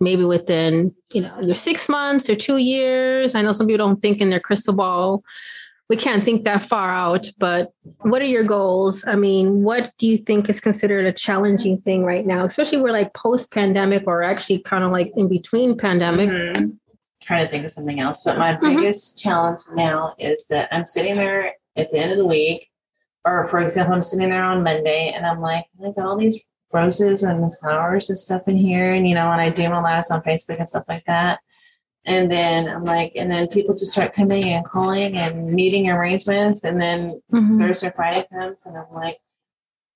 maybe 0.01 0.25
within, 0.25 0.95
you 1.13 1.21
know, 1.23 1.39
your 1.43 1.55
six 1.55 1.89
months 1.89 2.29
or 2.29 2.35
two 2.35 2.57
years. 2.57 3.35
I 3.35 3.43
know 3.43 3.53
some 3.53 3.67
people 3.67 3.87
don't 3.87 4.01
think 4.01 4.21
in 4.21 4.31
their 4.31 4.41
crystal 4.41 4.75
ball. 4.75 5.23
We 5.91 5.97
can't 5.97 6.25
think 6.25 6.45
that 6.45 6.63
far 6.63 6.91
out, 6.91 7.29
but 7.39 7.73
what 8.03 8.23
are 8.23 8.27
your 8.27 8.45
goals? 8.45 9.05
I 9.07 9.17
mean, 9.17 9.63
what 9.65 9.91
do 9.99 10.07
you 10.07 10.19
think 10.19 10.49
is 10.49 10.61
considered 10.61 11.03
a 11.03 11.13
challenging 11.13 11.81
thing 11.83 12.05
right 12.05 12.25
now? 12.25 12.45
Especially 12.45 12.81
we're 12.81 12.93
like 12.93 13.13
post 13.13 13.53
pandemic 13.53 14.05
or 14.07 14.23
actually 14.23 14.61
kind 14.61 14.85
of 14.85 14.93
like 14.93 15.13
in 15.17 15.29
between 15.29 15.77
pandemic. 15.77 16.31
Mhm. 16.31 16.79
Trying 17.23 17.45
to 17.45 17.51
think 17.51 17.65
of 17.67 17.73
something 17.73 18.01
else, 18.01 18.23
but 18.25 18.39
my 18.39 18.55
Mhm. 18.55 18.77
biggest 18.77 19.19
challenge 19.19 19.59
now 19.75 20.15
is 20.19 20.47
that 20.47 20.69
I'm 20.71 20.87
sitting 20.87 21.19
there 21.19 21.55
at 21.77 21.91
the 21.91 21.99
end 21.99 22.13
of 22.13 22.19
the 22.19 22.25
week, 22.25 22.69
or 23.25 23.47
for 23.49 23.59
example, 23.59 23.95
I'm 23.95 24.03
sitting 24.03 24.31
there 24.31 24.45
on 24.45 24.63
Monday 24.63 25.13
and 25.15 25.27
I'm 25.27 25.41
like, 25.41 25.67
I 25.85 25.91
got 25.91 26.07
all 26.07 26.17
these 26.17 26.49
roses 26.73 27.23
and 27.23 27.57
flowers 27.59 28.09
and 28.09 28.19
stuff 28.19 28.43
in 28.47 28.57
here, 28.57 28.93
and 28.93 29.09
you 29.09 29.15
know, 29.15 29.31
and 29.31 29.41
I 29.41 29.51
do 29.51 29.69
my 29.69 29.81
lives 29.81 30.11
on 30.11 30.23
Facebook 30.23 30.59
and 30.59 30.69
stuff 30.69 30.85
like 30.89 31.05
that. 31.07 31.41
And 32.05 32.31
then 32.31 32.67
I'm 32.69 32.85
like, 32.85 33.13
and 33.15 33.31
then 33.31 33.49
people 33.49 33.75
just 33.75 33.93
start 33.93 34.15
coming 34.15 34.45
and 34.45 34.65
calling 34.65 35.17
and 35.17 35.53
meeting 35.53 35.91
arrangements, 35.91 36.65
and 36.65 36.81
then 36.81 37.21
Mhm. 37.33 37.59
Thursday, 37.59 37.93
Friday 37.95 38.27
comes, 38.33 38.65
and 38.67 38.77
I'm 38.77 38.93
like, 38.93 39.19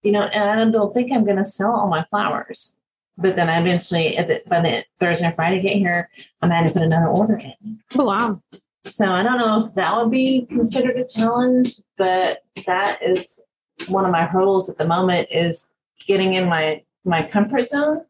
you 0.02 0.12
know, 0.12 0.22
and 0.22 0.60
I 0.60 0.70
don't 0.70 0.92
think 0.92 1.10
I'm 1.10 1.24
going 1.24 1.38
to 1.38 1.44
sell 1.44 1.72
all 1.74 1.88
my 1.88 2.04
flowers. 2.10 2.76
But 3.16 3.36
then 3.36 3.48
I 3.48 3.60
eventually, 3.60 4.18
at 4.18 4.26
the, 4.28 4.42
by 4.48 4.60
the 4.60 4.84
Thursday 4.98 5.26
and 5.26 5.34
Friday 5.36 5.62
get 5.62 5.76
here, 5.76 6.10
I'm 6.42 6.50
going 6.50 6.66
to 6.66 6.72
put 6.72 6.82
another 6.82 7.06
order 7.06 7.36
in. 7.36 7.80
Oh, 7.96 8.04
wow. 8.04 8.42
So 8.84 9.10
I 9.12 9.22
don't 9.22 9.38
know 9.38 9.64
if 9.64 9.72
that 9.74 9.96
would 9.96 10.10
be 10.10 10.46
considered 10.46 10.98
a 10.98 11.06
challenge, 11.06 11.80
but 11.96 12.42
that 12.66 12.98
is 13.02 13.40
one 13.88 14.04
of 14.04 14.10
my 14.10 14.24
hurdles 14.26 14.68
at 14.68 14.76
the 14.78 14.84
moment 14.84 15.28
is 15.30 15.70
getting 16.06 16.34
in 16.34 16.48
my 16.48 16.82
my 17.04 17.22
comfort 17.22 17.66
zone 17.66 18.04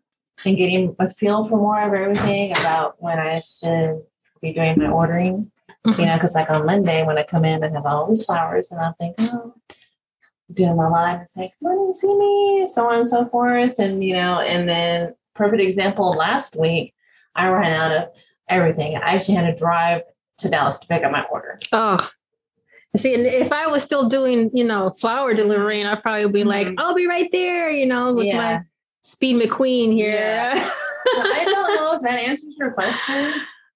and 0.45 0.57
getting 0.57 0.95
a 0.99 1.09
feel 1.09 1.45
for 1.45 1.59
more 1.59 1.81
of 1.81 1.93
everything 1.93 2.53
about 2.53 3.03
when 3.03 3.19
I 3.19 3.41
should 3.41 4.03
be 4.41 4.53
doing 4.53 4.79
my 4.79 4.89
ordering. 4.89 5.51
You 5.85 5.93
mm-hmm. 5.93 6.05
know, 6.05 6.15
because 6.15 6.35
like 6.35 6.51
on 6.51 6.65
Monday 6.65 7.05
when 7.05 7.19
I 7.19 7.25
come 7.25 7.45
in, 7.45 7.63
I 7.63 7.69
have 7.69 7.85
all 7.87 8.09
these 8.09 8.25
flowers, 8.25 8.71
and 8.71 8.81
I'm 8.81 8.95
thinking, 8.95 9.29
oh, 9.33 9.55
doing 10.53 10.77
my 10.77 10.89
line 10.89 11.21
and 11.21 11.29
say, 11.29 11.53
come 11.61 11.73
on 11.73 11.87
and 11.87 11.97
see 11.97 12.15
me, 12.15 12.67
so 12.67 12.89
on 12.89 13.01
and 13.01 13.09
so 13.09 13.27
forth, 13.27 13.75
and 13.79 14.03
you 14.03 14.15
know, 14.15 14.41
and 14.41 14.69
then 14.69 15.15
perfect 15.35 15.63
example 15.63 16.11
last 16.13 16.57
week, 16.59 16.95
I 17.35 17.49
ran 17.49 17.73
out 17.73 17.93
of 17.93 18.09
everything. 18.49 18.97
I 18.97 19.15
actually 19.15 19.35
had 19.35 19.55
to 19.55 19.55
drive 19.55 20.03
to 20.39 20.49
Dallas 20.49 20.79
to 20.79 20.87
pick 20.87 21.05
up 21.05 21.13
my 21.13 21.25
order. 21.31 21.59
Oh, 21.73 22.11
see, 22.97 23.15
and 23.15 23.27
if 23.27 23.53
I 23.53 23.67
was 23.67 23.83
still 23.83 24.09
doing, 24.09 24.51
you 24.55 24.65
know, 24.65 24.91
flower 24.91 25.35
delivering, 25.35 25.87
I'd 25.87 26.03
probably 26.03 26.31
be 26.31 26.45
like, 26.45 26.69
Mhm. 26.69 26.75
I'll 26.79 26.95
be 26.95 27.07
right 27.07 27.29
there, 27.33 27.71
you 27.71 27.87
know, 27.87 28.13
with 28.15 28.27
Yeah. 28.27 28.37
my 28.37 28.61
Speed 29.03 29.43
McQueen 29.43 29.93
here. 29.93 30.13
Yeah. 30.13 30.71
I 31.17 31.45
don't 31.45 31.75
know 31.77 31.93
if 31.97 32.03
that 32.03 32.19
answers 32.21 32.55
your 32.59 32.71
question. 32.73 33.35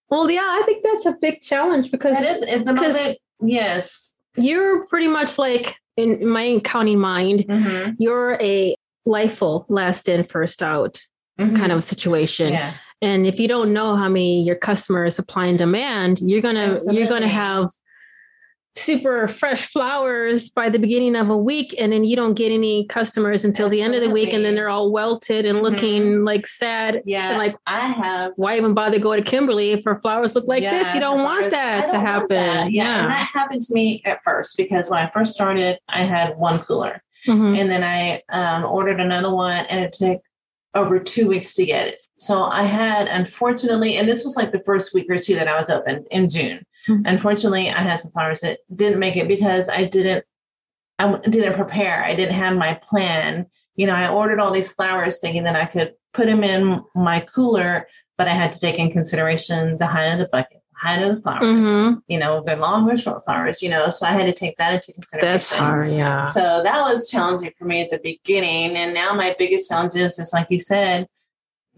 well, 0.09 0.31
yeah, 0.31 0.41
I 0.43 0.63
think 0.65 0.83
that's 0.83 1.05
a 1.07 1.13
big 1.21 1.43
challenge 1.43 1.91
because 1.91 2.15
That 2.15 2.25
is 2.37 2.43
at 2.43 2.65
the 2.65 2.73
Because- 2.73 2.95
moment. 2.97 3.19
Yes. 3.43 4.15
you're 4.37 4.87
pretty 4.87 5.09
much 5.09 5.39
like, 5.39 5.77
in 5.97 6.27
my 6.29 6.61
counting 6.65 6.99
mind, 6.99 7.41
Mm-hmm. 7.49 7.93
you're 7.99 8.39
a 8.41 8.75
LIFO, 9.07 9.65
last 9.69 10.09
in, 10.09 10.25
first 10.25 10.63
out 10.63 11.03
kind 11.39 11.71
of 11.73 11.83
situation. 11.85 12.53
Yeah. 12.53 12.75
And 13.01 13.27
if 13.27 13.39
you 13.39 13.47
don't 13.49 13.73
know 13.73 13.95
how 13.97 14.09
many 14.09 14.43
your 14.43 14.57
customers 14.57 15.15
supply 15.17 15.47
and 15.47 15.57
demand, 15.59 16.19
you're 16.21 16.41
gonna 16.41 16.77
you're 16.91 17.07
gonna 17.07 17.29
have 17.29 17.71
super 18.79 19.29
fresh 19.29 19.67
flowers 19.71 20.49
by 20.51 20.69
the 20.69 20.79
beginning 20.79 21.17
of 21.17 21.29
a 21.31 21.37
week, 21.37 21.75
and 21.79 21.93
then 21.93 22.05
you 22.05 22.17
don't 22.17 22.35
get 22.35 22.53
any 22.53 22.87
customers 22.87 23.45
until 23.45 23.69
the 23.69 23.83
end 23.83 23.95
of 23.95 24.01
the 24.01 24.11
week, 24.11 24.33
and 24.33 24.45
then 24.45 24.55
they're 24.55 24.69
all 24.69 24.91
welted 24.93 25.45
and 25.45 25.59
Mhm. 25.59 25.63
looking 25.63 26.25
like 26.25 26.47
sad. 26.47 27.03
Yeah. 27.05 27.31
And 27.31 27.39
like, 27.39 27.57
I 27.67 27.89
have. 27.89 28.33
why 28.37 28.57
even 28.57 28.75
bother 28.75 28.99
go 28.99 29.15
to 29.17 29.23
Kimberly 29.23 29.73
if 29.73 29.85
her 29.85 30.01
flowers 30.01 30.35
look 30.35 30.47
like 30.49 30.63
Yeah, 30.63 30.83
this? 30.83 30.95
You 30.95 31.01
don't 31.01 31.23
want 31.23 31.39
flowers- 31.49 31.53
that 31.53 31.87
to 31.89 31.93
don't 31.95 32.03
want 32.05 32.07
happen. 32.07 32.29
that. 32.37 32.73
Yeah. 32.73 33.03
And 33.03 33.11
that 33.11 33.29
happened 33.35 33.63
to 33.63 33.75
me 33.75 34.03
at 34.05 34.23
first 34.25 34.57
because 34.57 34.89
when 34.89 35.01
I 35.05 35.11
first 35.11 35.35
started, 35.35 35.79
I 35.89 36.05
had 36.05 36.39
one 36.39 36.61
cooler. 36.61 37.03
Mhm. 37.27 37.59
and 37.61 37.71
then 37.71 37.83
I 37.83 38.23
um, 38.31 38.65
ordered 38.65 39.01
another 39.01 39.35
one, 39.35 39.67
and 39.67 39.85
it 39.85 39.93
took 39.93 40.23
over 40.75 40.99
two 41.01 41.27
weeks 41.29 41.55
to 41.57 41.67
get 41.67 41.89
it. 41.89 42.01
So 42.19 42.43
I 42.43 42.65
had, 42.65 43.07
unfortunately, 43.07 43.97
and 43.97 44.09
this 44.09 44.25
was 44.25 44.37
like 44.37 44.51
the 44.51 44.63
first 44.65 44.93
week 44.93 45.07
or 45.09 45.19
two 45.19 45.37
that 45.37 45.47
I 45.47 45.57
was 45.57 45.71
open 45.71 46.05
in 46.11 46.29
June. 46.29 46.67
Mhm. 46.89 47.03
Unfortunately, 47.07 47.71
I 47.71 47.83
had 47.83 48.01
some 48.01 48.11
flowers 48.11 48.41
that 48.41 48.59
didn't 48.75 48.99
make 48.99 49.17
it 49.17 49.29
because 49.29 49.69
I 49.69 49.85
didn't, 49.85 50.25
I 50.99 51.17
didn't 51.19 51.55
prepare. 51.55 52.05
I 52.05 52.17
didn't 52.17 52.35
have 52.35 52.57
my 52.57 52.75
plan. 52.75 53.47
You 53.77 53.87
know, 53.87 53.95
I 53.95 54.09
ordered 54.09 54.41
all 54.41 54.51
these 54.51 54.73
flowers 54.73 55.19
thinking 55.21 55.45
that 55.45 55.55
I 55.55 55.67
could 55.67 55.95
put 56.13 56.27
them 56.27 56.43
in 56.43 56.83
my 56.97 57.21
cooler, 57.21 57.87
but 58.17 58.27
I 58.27 58.33
had 58.33 58.53
to 58.53 58.59
take 58.59 58.81
in 58.81 58.91
consideration 58.91 59.79
the 59.79 59.87
height 59.87 60.07
of 60.09 60.19
the 60.19 60.29
bucket, 60.33 60.61
the 60.73 60.89
height 60.89 61.03
of 61.03 61.15
the 61.15 61.23
flowers. 61.23 61.65
Mhm. 61.65 62.03
You 62.09 62.19
know, 62.19 62.43
they're 62.45 62.57
long 62.57 62.91
or 62.91 62.97
short 62.97 63.25
flowers. 63.25 63.63
You 63.63 63.69
know, 63.69 63.91
so 63.91 64.09
I 64.09 64.11
had 64.11 64.27
to 64.27 64.33
take 64.33 64.57
that 64.57 64.75
into 64.75 64.93
consideration. 64.93 65.33
That's 65.33 65.53
hard, 65.53 65.93
yeah. 65.93 66.25
So 66.25 66.63
that 66.65 66.81
was 66.81 67.09
challenging 67.09 67.53
for 67.57 67.65
me 67.65 67.83
at 67.83 67.93
the 67.93 68.01
beginning. 68.03 68.75
And 68.77 68.93
now 68.93 69.15
my 69.15 69.37
biggest 69.39 69.71
challenge 69.71 69.95
is 69.95 70.17
just 70.17 70.33
like 70.35 70.49
you 70.51 70.59
said, 70.59 71.07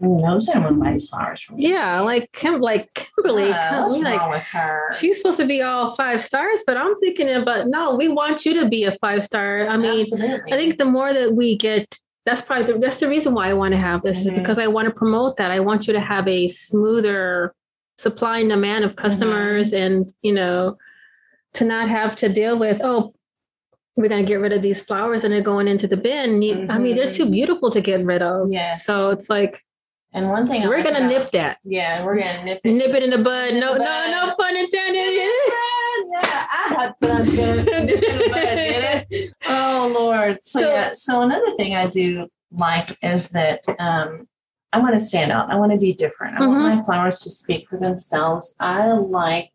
nobody's 0.01 0.47
gonna 0.47 0.61
want 0.61 0.75
to 0.75 0.79
buy 0.81 0.93
these 0.93 1.09
flowers 1.09 1.41
from 1.41 1.55
me. 1.57 1.69
Yeah, 1.69 1.99
like 2.01 2.31
Kim, 2.33 2.59
like 2.61 2.93
Kimberly, 2.93 3.51
Uh, 3.51 3.69
Kim- 3.69 3.79
what's 3.81 3.97
like 3.99 4.19
wrong 4.19 4.31
with 4.31 4.41
her? 4.43 4.89
she's 4.99 5.17
supposed 5.17 5.39
to 5.39 5.45
be 5.45 5.61
all 5.61 5.91
five 5.95 6.21
stars, 6.21 6.63
but 6.65 6.77
I'm 6.77 6.99
thinking 6.99 7.29
about 7.29 7.67
no, 7.67 7.95
we 7.95 8.07
want 8.07 8.45
you 8.45 8.53
to 8.61 8.67
be 8.67 8.83
a 8.85 8.91
five 8.99 9.23
star. 9.23 9.67
I 9.67 9.77
mean, 9.77 9.99
Absolutely. 9.99 10.51
I 10.53 10.57
think 10.57 10.77
the 10.77 10.85
more 10.85 11.13
that 11.13 11.33
we 11.35 11.55
get, 11.57 11.99
that's 12.25 12.41
probably 12.41 12.73
the, 12.73 12.79
that's 12.79 12.97
the 12.97 13.07
reason 13.07 13.33
why 13.33 13.49
I 13.49 13.53
want 13.53 13.73
to 13.73 13.79
have 13.79 14.01
this 14.01 14.25
is 14.25 14.31
Mhm. 14.31 14.35
because 14.35 14.59
I 14.59 14.67
want 14.67 14.87
to 14.87 14.93
promote 14.93 15.37
that. 15.37 15.51
I 15.51 15.59
want 15.59 15.87
you 15.87 15.93
to 15.93 15.99
have 15.99 16.27
a 16.27 16.47
smoother 16.47 17.53
supply 17.97 18.39
and 18.39 18.49
demand 18.49 18.83
of 18.83 18.95
customers, 18.95 19.73
and 19.73 20.11
you 20.21 20.33
know, 20.33 20.77
to 21.53 21.65
not 21.65 21.89
have 21.89 22.15
to 22.17 22.29
deal 22.29 22.57
with, 22.57 22.81
oh, 22.83 23.13
we're 23.97 24.07
going 24.07 24.23
to 24.23 24.27
get 24.27 24.39
rid 24.39 24.53
of 24.53 24.61
these 24.61 24.81
flowers 24.81 25.23
and 25.25 25.33
they're 25.33 25.41
going 25.41 25.67
into 25.67 25.85
the 25.85 25.97
bin. 25.97 26.41
You- 26.41 26.65
I 26.69 26.79
mean, 26.79 26.95
they're 26.95 27.11
too 27.11 27.29
beautiful 27.29 27.69
to 27.71 27.81
get 27.81 28.03
rid 28.05 28.21
of. 28.21 28.49
Yes. 28.51 28.85
So 28.85 29.09
it's 29.09 29.29
like, 29.29 29.61
And 30.13 30.29
one 30.29 30.45
thing 30.45 30.67
we're 30.67 30.83
to 30.83 30.89
about- 30.89 31.03
nip 31.03 31.31
that. 31.31 31.57
Yeah, 31.63 32.03
we're 32.03 32.17
gonna 32.19 32.43
nip 32.43 32.61
it. 32.63 32.71
Nip 32.73 32.93
it 32.95 33.03
in 33.03 33.09
the 33.11 33.17
bud. 33.19 33.49
In 33.49 33.59
No, 33.59 33.73
the 33.73 33.79
no, 33.79 33.85
bud. 33.85 34.11
no 34.11 34.33
pun 34.37 34.57
intended. 34.57 35.13
yeah, 35.15 36.47
I 36.51 36.75
had 36.77 36.93
fun. 37.01 37.25
Nip 37.25 37.67
it 37.67 38.03
in 38.03 38.17
the 38.17 38.29
bud? 38.29 39.31
Oh 39.47 39.91
Lord. 39.97 40.39
So, 40.43 40.61
So- 40.61 40.69
yeah. 40.69 40.91
So 40.93 41.21
another 41.21 41.55
thing 41.57 41.75
I 41.75 41.87
do 41.87 42.27
like 42.51 42.97
is 43.01 43.29
that 43.29 43.61
um, 43.79 44.27
I 44.73 44.79
want 44.79 44.93
to 44.93 44.99
stand 44.99 45.31
out. 45.31 45.49
I 45.49 45.55
want 45.55 45.71
to 45.71 45.77
be 45.77 45.93
different. 45.93 46.37
I 46.37 46.41
Mhm. 46.41 46.47
want 46.47 46.75
my 46.77 46.83
flowers 46.83 47.19
to 47.19 47.29
speak 47.29 47.69
for 47.69 47.77
themselves. 47.77 48.55
I 48.59 48.91
like 48.91 49.51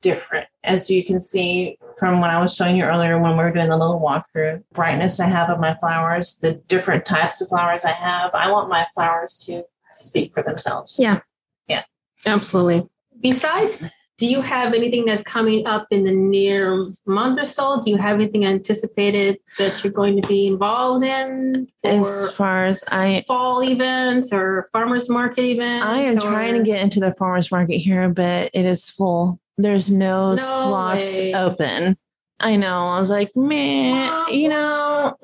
different, 0.00 0.46
as 0.64 0.90
you 0.90 1.04
can 1.04 1.20
see 1.20 1.78
from 1.98 2.20
when 2.20 2.30
I 2.30 2.40
was 2.40 2.54
showing 2.54 2.76
you 2.76 2.84
earlier 2.84 3.20
when 3.20 3.32
we 3.32 3.44
were 3.44 3.52
doing 3.52 3.68
the 3.68 3.76
little 3.76 4.00
walkthrough. 4.00 4.62
Brightness 4.72 5.20
I 5.20 5.26
have 5.26 5.50
of 5.50 5.60
my 5.60 5.74
flowers, 5.74 6.36
the 6.36 6.54
different 6.68 7.04
types 7.04 7.40
of 7.40 7.48
flowers 7.48 7.84
I 7.84 7.92
have. 7.92 8.34
I 8.34 8.50
want 8.50 8.68
my 8.68 8.86
flowers 8.94 9.38
to 9.46 9.64
speak 9.90 10.34
for 10.34 10.42
themselves. 10.42 10.96
Yeah. 10.98 11.20
Yeah. 11.66 11.84
Absolutely. 12.26 12.88
Besides, 13.20 13.82
do 14.18 14.26
you 14.26 14.40
have 14.40 14.74
anything 14.74 15.06
that's 15.06 15.22
coming 15.22 15.66
up 15.66 15.86
in 15.92 16.04
the 16.04 16.10
near 16.10 16.84
month 17.06 17.38
or 17.38 17.46
so? 17.46 17.80
Do 17.80 17.90
you 17.90 17.96
have 17.96 18.16
anything 18.16 18.44
anticipated 18.44 19.38
that 19.58 19.82
you're 19.82 19.92
going 19.92 20.20
to 20.20 20.28
be 20.28 20.48
involved 20.48 21.04
in? 21.04 21.68
As 21.84 22.30
far 22.32 22.64
as 22.64 22.82
I 22.88 23.24
fall 23.28 23.62
events 23.62 24.32
or 24.32 24.68
farmers 24.72 25.08
market 25.08 25.44
events? 25.44 25.86
I 25.86 26.00
am 26.00 26.18
trying 26.18 26.54
to 26.54 26.64
get 26.64 26.80
into 26.80 26.98
the 26.98 27.12
farmers 27.12 27.52
market 27.52 27.78
here, 27.78 28.08
but 28.08 28.50
it 28.52 28.64
is 28.64 28.90
full. 28.90 29.40
There's 29.58 29.90
no, 29.90 30.34
No 30.34 30.42
slots 30.42 31.18
way. 31.18 31.34
open. 31.34 31.96
I 32.40 32.54
know. 32.54 32.84
I 32.84 33.00
was 33.00 33.10
like, 33.10 33.34
man, 33.34 34.28
you 34.32 34.48
know, 34.48 35.16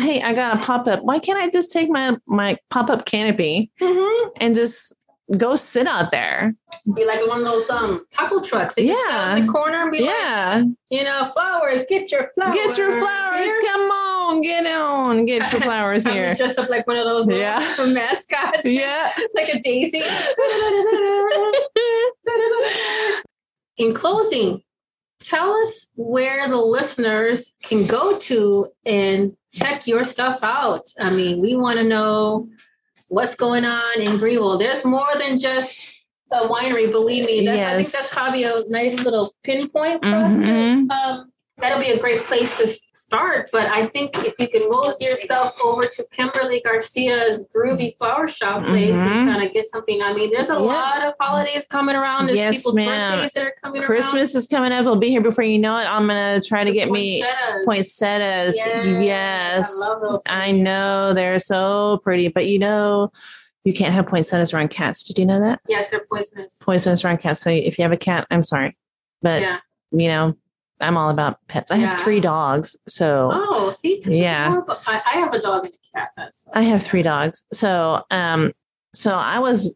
hey, 0.00 0.22
I 0.22 0.32
got 0.32 0.56
a 0.58 0.60
pop 0.64 0.86
up. 0.88 1.02
Why 1.02 1.18
can't 1.18 1.38
I 1.38 1.50
just 1.50 1.70
take 1.70 1.90
my 1.90 2.16
my 2.26 2.56
pop 2.70 2.88
up 2.88 3.04
canopy 3.04 3.70
Mhm. 3.82 4.30
and 4.40 4.54
just 4.54 4.94
go 5.36 5.56
sit 5.56 5.86
out 5.86 6.10
there? 6.12 6.54
Be 6.94 7.04
like 7.04 7.26
one 7.26 7.40
of 7.40 7.44
those 7.44 7.68
um 7.68 8.06
taco 8.10 8.40
trucks. 8.40 8.78
Yeah. 8.78 9.36
in 9.36 9.44
the 9.46 9.52
corner 9.52 9.82
and 9.82 9.92
be 9.92 10.00
like, 10.00 10.08
Yeah, 10.08 10.62
you 10.90 11.04
know, 11.04 11.26
flowers, 11.34 11.84
get 11.90 12.10
your 12.10 12.30
flowers. 12.34 12.54
get 12.54 12.78
your 12.78 12.98
flowers. 13.00 13.40
here. 13.44 13.60
Come 13.66 13.90
on, 13.90 14.40
get 14.40 14.66
on, 14.66 15.26
get 15.26 15.52
your 15.52 15.60
flowers 15.68 16.04
here. 16.06 16.34
dressed 16.34 16.58
up 16.58 16.70
like 16.70 16.86
one 16.86 16.96
of 16.96 17.04
those 17.04 17.28
Yeah. 17.28 17.58
mascots. 17.88 18.64
Yeah. 18.64 19.10
like 19.34 19.50
a 19.50 19.58
daisy. 19.60 20.02
In 23.78 23.92
closing, 23.94 24.62
tell 25.22 25.52
us 25.54 25.88
where 25.96 26.48
the 26.48 26.56
listeners 26.56 27.54
can 27.62 27.86
go 27.86 28.18
to 28.18 28.68
and 28.84 29.36
check 29.52 29.86
your 29.86 30.04
stuff 30.04 30.40
out. 30.42 30.90
I 30.98 31.10
mean, 31.10 31.40
we 31.40 31.56
want 31.56 31.78
to 31.78 31.84
know 31.84 32.48
what's 33.08 33.34
going 33.34 33.64
on 33.64 34.00
in 34.00 34.18
Greenville. 34.18 34.58
There's 34.58 34.84
more 34.84 35.08
than 35.18 35.38
just 35.38 35.92
a 36.32 36.48
winery, 36.48 36.90
believe 36.90 37.26
me. 37.26 37.44
That's, 37.44 37.60
I 37.60 37.76
think 37.76 37.90
that's 37.92 38.08
probably 38.08 38.44
a 38.44 38.64
nice 38.68 38.98
little 39.00 39.32
pinpoint 39.44 40.02
for 40.02 40.08
us 40.16 40.34
to 40.34 40.40
Mhm. 40.40 41.24
That'll 41.58 41.80
be 41.80 41.90
a 41.90 41.98
great 41.98 42.24
place 42.24 42.58
to 42.58 42.66
start. 42.68 43.48
But 43.52 43.66
I 43.70 43.86
think 43.86 44.16
if 44.18 44.34
you 44.38 44.48
can 44.48 44.62
move 44.68 44.94
yourself 45.00 45.54
over 45.62 45.86
to 45.86 46.06
Kimberly 46.12 46.60
Garcia's 46.60 47.44
Groovy 47.54 47.96
Flower 47.98 48.28
Shop 48.28 48.64
place 48.66 48.96
and 48.98 49.10
Mhm. 49.10 49.32
kind 49.32 49.46
of 49.46 49.52
get 49.52 49.66
something. 49.66 50.02
I 50.02 50.12
mean, 50.12 50.30
there's 50.30 50.50
a 50.50 50.54
Yeah. 50.54 50.58
lot 50.58 51.02
of 51.02 51.14
holidays 51.20 51.66
coming 51.66 51.96
around. 51.96 52.26
There's 52.26 52.38
Yes, 52.38 52.56
people's 52.58 52.74
ma'am. 52.76 53.12
birthdays 53.12 53.32
that 53.32 53.42
are 53.44 53.54
coming 53.62 53.82
Christmas 53.82 54.34
is 54.34 54.46
coming 54.46 54.72
up. 54.72 54.86
I'll 54.86 54.96
be 54.96 55.08
here 55.10 55.20
before 55.20 55.44
you 55.44 55.58
know 55.58 55.76
it. 55.78 55.84
I'm 55.84 56.06
gonna 56.06 56.40
try 56.40 56.58
around. 56.58 56.66
to 56.66 56.72
get 56.72 56.90
me 56.90 57.22
Poinsettias. 57.64 58.56
poinsettias. 58.56 58.56
Yes. 59.04 59.82
I 59.82 59.88
love. 59.88 60.22
I 60.28 60.52
know 60.52 61.12
they're 61.14 61.38
so 61.40 62.00
pretty, 62.02 62.28
but 62.28 62.46
you 62.46 62.58
know, 62.58 63.12
you 63.64 63.72
can't 63.72 63.94
have 63.94 64.06
poinsettias 64.06 64.52
around 64.52 64.68
cats. 64.70 65.02
Did 65.04 65.18
you 65.18 65.26
know 65.26 65.40
that? 65.40 65.60
Yes, 65.68 65.90
they're 65.90 66.04
poisonous. 66.10 66.58
Poisonous 66.62 67.04
around 67.04 67.18
cats. 67.18 67.40
So 67.40 67.50
if 67.50 67.78
you 67.78 67.82
have 67.82 67.92
a 67.92 67.96
cat, 67.96 68.26
I'm 68.30 68.42
sorry, 68.42 68.76
but 69.22 69.42
yeah. 69.42 69.58
you 69.92 70.08
know, 70.08 70.34
I'm 70.80 70.96
all 70.96 71.10
about 71.10 71.38
pets. 71.48 71.70
I 71.70 71.76
Yeah. 71.76 71.90
have 71.90 72.00
three 72.00 72.20
dogs, 72.20 72.76
so 72.88 73.30
Oh, 73.32 73.70
see, 73.72 74.00
Yeah. 74.06 74.58
about- 74.58 74.80
I, 74.86 75.02
I 75.12 75.18
have 75.18 75.32
a 75.32 75.40
dog 75.40 75.64
and 75.64 75.72
a 75.74 75.98
cat. 75.98 76.10
That's 76.16 76.44
I 76.52 76.62
have 76.62 76.82
three 76.82 77.02
dogs. 77.02 77.44
So, 77.52 78.02
um, 78.10 78.52
so 78.94 79.14
I 79.14 79.38
was 79.38 79.74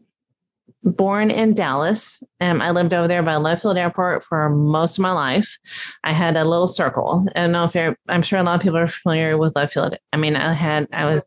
born 0.83 1.30
in 1.30 1.52
Dallas. 1.52 2.23
Um, 2.40 2.62
I 2.62 2.71
lived 2.71 2.95
over 2.95 3.07
there 3.07 3.23
by 3.23 3.37
Love 3.37 3.61
Field 3.61 3.76
Airport 3.76 4.25
for 4.25 4.49
most 4.49 4.99
of 4.99 5.02
my 5.02 5.12
life. 5.12 5.59
I 6.04 6.12
had 6.12 6.37
a 6.37 6.45
little 6.45 6.66
circle. 6.66 7.26
I 7.37 7.40
don't 7.40 7.52
know 7.52 7.64
if 7.64 7.75
you're, 7.75 7.97
I'm 8.09 8.23
sure 8.23 8.38
a 8.38 8.42
lot 8.42 8.54
of 8.54 8.62
people 8.62 8.78
are 8.78 8.88
familiar 8.88 9.37
with 9.37 9.54
Love 9.54 9.73
Field. 9.73 9.97
I 10.12 10.16
mean, 10.16 10.37
I 10.37 10.54
had, 10.54 10.88
I 10.92 11.04
was 11.04 11.23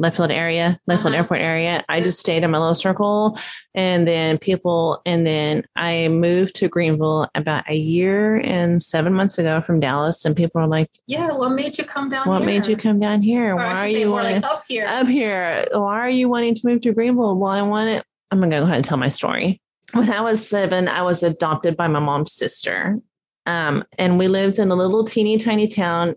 Left 0.00 0.18
area, 0.18 0.80
Left 0.86 1.04
Uh-huh. 1.04 1.14
Airport 1.14 1.40
area. 1.40 1.84
I 1.88 2.00
just 2.00 2.18
stayed 2.18 2.42
in 2.42 2.50
my 2.50 2.58
little 2.58 2.74
circle. 2.74 3.38
And 3.74 4.08
then 4.08 4.38
people, 4.38 5.02
and 5.06 5.26
then 5.26 5.64
I 5.76 6.08
moved 6.08 6.56
to 6.56 6.68
Greenville 6.68 7.28
about 7.34 7.64
a 7.68 7.76
year 7.76 8.36
and 8.36 8.82
seven 8.82 9.12
months 9.12 9.38
ago 9.38 9.60
from 9.60 9.78
Dallas. 9.80 10.24
And 10.24 10.34
people 10.34 10.60
are 10.60 10.66
like, 10.66 10.90
Yeah, 11.06 11.32
what 11.32 11.50
made 11.50 11.78
you 11.78 11.84
come 11.84 12.08
down 12.10 12.26
What 12.28 12.38
here? 12.38 12.46
made 12.46 12.66
you 12.66 12.76
come 12.76 12.98
down 12.98 13.22
here? 13.22 13.52
Or 13.52 13.56
Why 13.56 13.84
are 13.84 13.86
you 13.88 14.10
wanting 14.10 14.40
like 14.42 14.44
up 14.50 14.64
here? 14.66 14.86
up 14.86 15.06
here? 15.06 15.66
Why 15.72 15.98
are 16.00 16.10
you 16.10 16.28
wanting 16.28 16.54
to 16.56 16.66
move 16.66 16.80
to 16.82 16.92
Greenville? 16.92 17.38
Well, 17.38 17.52
I 17.52 17.62
want 17.62 17.90
it. 17.90 18.04
I'm 18.30 18.38
going 18.38 18.50
to 18.50 18.56
go 18.58 18.64
ahead 18.64 18.76
and 18.76 18.84
tell 18.84 18.98
my 18.98 19.08
story. 19.08 19.60
When 19.92 20.10
I 20.10 20.20
was 20.20 20.46
seven, 20.46 20.88
I 20.88 21.02
was 21.02 21.22
adopted 21.22 21.76
by 21.76 21.88
my 21.88 21.98
mom's 22.00 22.32
sister. 22.32 22.98
Um, 23.46 23.84
and 23.98 24.18
we 24.18 24.28
lived 24.28 24.58
in 24.58 24.70
a 24.70 24.74
little 24.74 25.02
teeny 25.04 25.36
tiny 25.38 25.66
town 25.66 26.14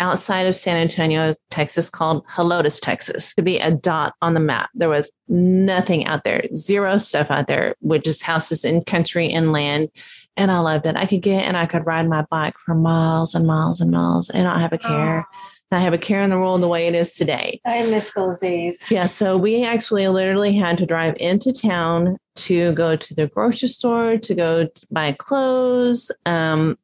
outside 0.00 0.46
of 0.46 0.56
San 0.56 0.76
Antonio, 0.76 1.34
Texas, 1.50 1.88
called 1.88 2.26
Helotes, 2.26 2.80
Texas, 2.80 3.34
to 3.34 3.42
be 3.42 3.58
a 3.58 3.70
dot 3.70 4.14
on 4.20 4.34
the 4.34 4.40
map. 4.40 4.70
There 4.74 4.88
was 4.88 5.10
nothing 5.28 6.06
out 6.06 6.24
there, 6.24 6.44
zero 6.54 6.98
stuff 6.98 7.30
out 7.30 7.46
there, 7.46 7.76
with 7.80 8.04
just 8.04 8.22
houses 8.22 8.64
in 8.64 8.82
country 8.84 9.30
and 9.30 9.52
land. 9.52 9.90
And 10.36 10.50
I 10.50 10.58
loved 10.60 10.86
it. 10.86 10.96
I 10.96 11.06
could 11.06 11.22
get 11.22 11.44
and 11.44 11.56
I 11.56 11.66
could 11.66 11.86
ride 11.86 12.08
my 12.08 12.24
bike 12.30 12.54
for 12.64 12.74
miles 12.74 13.34
and 13.34 13.46
miles 13.46 13.80
and 13.80 13.90
miles 13.90 14.30
and 14.30 14.44
not 14.44 14.60
have 14.60 14.72
a 14.72 14.78
care. 14.78 15.26
I 15.72 15.80
have 15.80 15.94
a 15.94 15.98
care 15.98 16.22
in 16.22 16.30
the 16.30 16.38
world 16.38 16.60
the 16.60 16.68
way 16.68 16.86
it 16.86 16.94
is 16.94 17.14
today. 17.14 17.60
Oh, 17.64 17.70
I 17.70 17.86
miss 17.86 18.12
those 18.12 18.38
days. 18.38 18.84
Yeah, 18.90 19.06
so 19.06 19.38
we 19.38 19.64
actually 19.64 20.06
literally 20.08 20.52
had 20.52 20.78
to 20.78 20.86
drive 20.86 21.16
into 21.18 21.52
town 21.52 22.18
to 22.36 22.72
go 22.72 22.94
to 22.96 23.14
the 23.14 23.26
grocery 23.28 23.68
store, 23.68 24.18
to 24.18 24.34
go 24.34 24.68
buy 24.90 25.12
clothes, 25.12 26.10
um, 26.26 26.76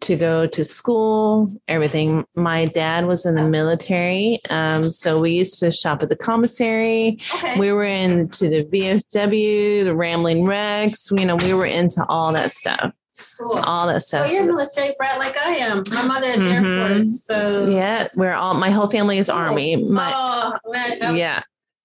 to 0.00 0.16
go 0.16 0.46
to 0.46 0.64
school, 0.64 1.52
everything. 1.68 2.24
My 2.34 2.64
dad 2.66 3.06
was 3.06 3.24
in 3.26 3.34
the 3.34 3.42
military, 3.42 4.40
um, 4.50 4.90
so 4.92 5.20
we 5.20 5.32
used 5.32 5.58
to 5.60 5.70
shop 5.70 6.02
at 6.02 6.08
the 6.08 6.16
commissary. 6.16 7.18
Okay. 7.34 7.58
We 7.58 7.72
were 7.72 7.84
into 7.84 8.48
the 8.48 8.64
VFW, 8.64 9.84
the 9.84 9.94
Rambling 9.94 10.44
Rex. 10.44 11.08
You 11.10 11.24
know, 11.26 11.36
we 11.36 11.54
were 11.54 11.66
into 11.66 12.04
all 12.08 12.32
that 12.32 12.52
stuff, 12.52 12.92
cool. 13.38 13.58
all 13.58 13.86
that 13.86 14.02
So 14.02 14.18
stuff. 14.18 14.32
you're 14.32 14.42
a 14.42 14.46
military 14.46 14.94
brat 14.98 15.18
like 15.18 15.36
I 15.36 15.50
am. 15.56 15.82
My 15.92 16.02
mother 16.02 16.28
is 16.30 16.40
Air 16.42 16.62
Mhm. 16.62 16.94
Force. 16.94 17.24
So 17.24 17.66
yeah, 17.68 18.08
we're 18.16 18.34
all. 18.34 18.54
My 18.54 18.70
whole 18.70 18.88
family 18.88 19.18
is 19.18 19.28
Army. 19.28 19.76
My 19.76 20.12
oh 20.14 20.52
man, 20.70 21.02
I, 21.02 21.10
yeah. 21.16 21.42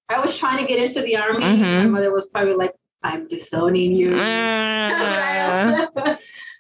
I 0.10 0.20
was 0.20 0.38
trying 0.38 0.58
to 0.60 0.66
get 0.66 0.82
into 0.84 1.01
the 1.01 1.18
army. 1.18 1.44
Mhm. 1.46 1.60
My 1.78 1.86
mother 1.86 2.12
was 2.12 2.28
probably 2.30 2.56
like, 2.56 2.74
"I'm 3.04 3.28
disowning 3.28 3.92
you." 3.94 4.18
Uh, 4.18 5.86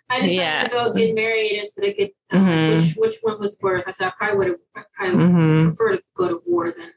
I 0.09 0.15
decided 0.21 0.35
Yeah. 0.35 0.63
to 0.63 0.69
go 0.69 0.93
get 0.93 1.15
married 1.15 1.51
instead 1.59 1.85
of 1.89 1.97
get 1.97 2.15
uh, 2.31 2.35
Mhm. 2.37 2.75
which 2.77 2.95
which 2.95 3.17
one 3.21 3.39
was 3.39 3.57
worse. 3.61 3.83
I 3.87 3.93
said 3.93 4.07
I 4.07 4.11
probably 4.17 4.37
would 4.37 4.47
have 4.47 4.57
I 4.75 4.81
probably 4.95 5.17
mhm. 5.17 5.63
prefer 5.75 5.95
to 5.97 6.03
go 6.15 6.27
to 6.29 6.41
war 6.45 6.65
than 6.71 6.91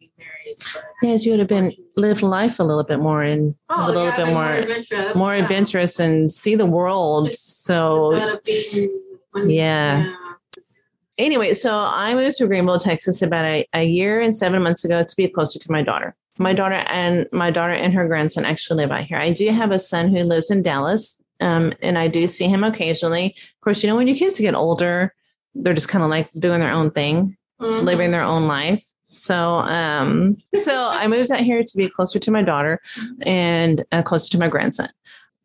be 0.00 0.10
married. 0.18 0.56
Yes, 1.02 1.24
you 1.24 1.32
would 1.32 1.40
have 1.40 1.48
been 1.48 1.72
lived 1.96 2.22
life 2.22 2.58
a 2.60 2.64
little 2.64 2.82
bit 2.84 2.98
more 3.00 3.22
and 3.22 3.54
oh, 3.68 3.86
a 3.86 3.88
little 3.88 4.04
yeah, 4.04 4.16
bit 4.16 4.26
I've 4.28 4.32
more 4.34 4.50
adventurous. 4.52 5.14
more 5.14 5.34
Yeah. 5.36 5.42
adventurous 5.42 6.00
and 6.00 6.32
see 6.32 6.54
the 6.54 6.66
world. 6.66 7.26
Just 7.30 7.64
So 7.64 8.38
being 8.44 8.90
when- 9.32 9.50
Yeah. 9.50 10.14
just- 10.54 10.84
anyway, 11.18 11.52
so 11.54 11.70
I 11.76 12.14
moved 12.14 12.36
to 12.38 12.46
Greenville, 12.46 12.78
Texas 12.78 13.20
about 13.22 13.44
a, 13.44 13.66
a 13.74 13.84
year 13.84 14.20
and 14.20 14.34
seven 14.34 14.62
months 14.62 14.84
ago 14.84 15.02
to 15.02 15.16
be 15.16 15.28
closer 15.28 15.58
to 15.58 15.70
my 15.72 15.82
daughter. 15.82 16.14
My 16.38 16.52
daughter 16.52 16.74
and 16.88 17.26
my 17.30 17.50
daughter 17.52 17.72
and 17.74 17.92
her 17.94 18.08
grandson 18.08 18.44
actually 18.44 18.78
live 18.82 18.90
out 18.90 19.04
here. 19.04 19.18
I 19.18 19.32
do 19.32 19.48
have 19.50 19.70
a 19.70 19.78
son 19.78 20.08
who 20.08 20.24
lives 20.24 20.50
in 20.50 20.62
Dallas. 20.62 21.20
Um, 21.44 21.72
and 21.82 21.98
I 21.98 22.08
do 22.08 22.26
see 22.26 22.48
him 22.48 22.64
occasionally. 22.64 23.26
Of 23.36 23.60
course, 23.60 23.82
you 23.82 23.88
know, 23.88 23.96
when 23.96 24.08
your 24.08 24.16
kids 24.16 24.40
get 24.40 24.54
older, 24.54 25.14
they're 25.54 25.74
just 25.74 25.88
kind 25.88 26.02
of 26.02 26.10
like 26.10 26.30
doing 26.38 26.60
their 26.60 26.72
own 26.72 26.90
thing. 26.90 27.36
Mhm. 27.60 27.84
living 27.84 28.10
their 28.10 28.22
own 28.22 28.48
life. 28.48 28.82
So, 29.04 29.58
um, 29.58 30.36
so 30.62 30.88
I 30.88 31.06
moved 31.06 31.30
out 31.30 31.40
here 31.40 31.62
to 31.62 31.76
be 31.76 31.88
closer 31.88 32.18
to 32.18 32.30
my 32.32 32.42
daughter 32.42 32.80
and 33.22 33.84
uh, 33.92 34.02
closer 34.02 34.30
to 34.32 34.38
my 34.38 34.48
grandson. 34.48 34.88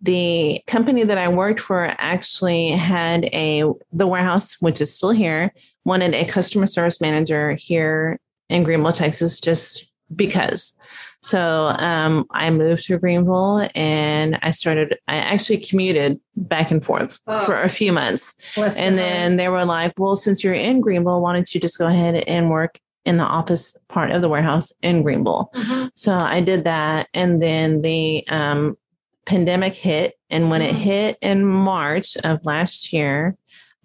The 0.02 0.62
company 0.66 1.04
that 1.04 1.18
I 1.18 1.28
worked 1.28 1.60
for 1.60 1.86
actually 2.00 2.72
had 2.72 3.26
a 3.26 3.64
the 3.92 4.08
warehouse, 4.08 4.56
which 4.60 4.82
is 4.82 4.96
still 4.96 5.12
here, 5.12 5.54
wanted 5.86 6.14
a 6.14 6.26
customer 6.26 6.68
service 6.68 7.00
manager 7.02 7.54
here 7.60 8.20
in 8.50 8.64
Greenville, 8.64 8.94
Texas, 8.94 9.40
just 9.40 9.89
because. 10.16 10.74
So 11.22 11.74
um, 11.78 12.26
I 12.32 12.50
moved 12.50 12.86
to 12.86 12.98
Greenville 12.98 13.70
and 13.76 14.40
I 14.42 14.52
started, 14.52 14.98
I 15.08 15.18
actually 15.18 15.58
commuted 15.58 16.20
back 16.36 16.72
and 16.72 16.84
forth 16.84 17.20
Oh. 17.28 17.42
for 17.46 17.62
a 17.62 17.70
few 17.70 17.92
months. 17.92 18.36
Your 18.56 18.70
And 18.78 18.98
then 18.98 19.36
they 19.36 19.50
were 19.50 19.66
like, 19.66 19.94
well, 19.98 20.16
since 20.16 20.44
you're 20.44 20.54
in 20.54 20.80
Greenville, 20.82 21.22
why 21.22 21.34
don't 21.34 21.54
you 21.54 21.60
just 21.60 21.78
go 21.78 21.88
ahead 21.88 22.16
and 22.16 22.50
work 22.50 22.80
in 23.06 23.18
the 23.18 23.24
office 23.24 23.76
part 23.90 24.12
of 24.12 24.22
the 24.22 24.30
warehouse 24.30 24.72
in 24.82 25.04
Greenville? 25.04 25.52
Mhm. 25.56 25.92
So 25.96 26.14
I 26.14 26.40
did 26.42 26.64
that. 26.64 27.08
And 27.14 27.42
then 27.42 27.82
the 27.82 28.26
um, 28.30 28.78
pandemic 29.26 29.76
hit. 29.76 30.18
And 30.30 30.50
when 30.50 30.62
it 30.62 30.74
Mhm. 30.76 30.80
hit 30.80 31.18
in 31.22 31.46
March 31.46 32.16
of 32.24 32.46
last 32.46 32.94
year, 32.94 33.36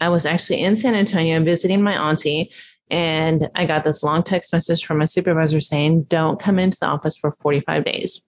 I 0.01 0.09
was 0.09 0.25
actually 0.27 0.61
in 0.63 0.77
San 0.77 0.95
Antonio 0.95 1.43
visiting 1.43 1.83
my 1.83 1.97
auntie. 1.97 2.51
And 2.91 3.49
I 3.55 3.65
got 3.67 3.85
this 3.85 4.03
long 4.03 4.23
text 4.23 4.53
message 4.53 4.85
from 4.85 4.99
my 4.99 5.05
supervisor 5.07 5.61
saying, 5.61 6.05
don't 6.05 6.39
come 6.39 6.59
into 6.59 6.77
the 6.81 6.87
office 6.87 7.17
for 7.17 7.33
45 7.33 7.85
days 7.85 8.21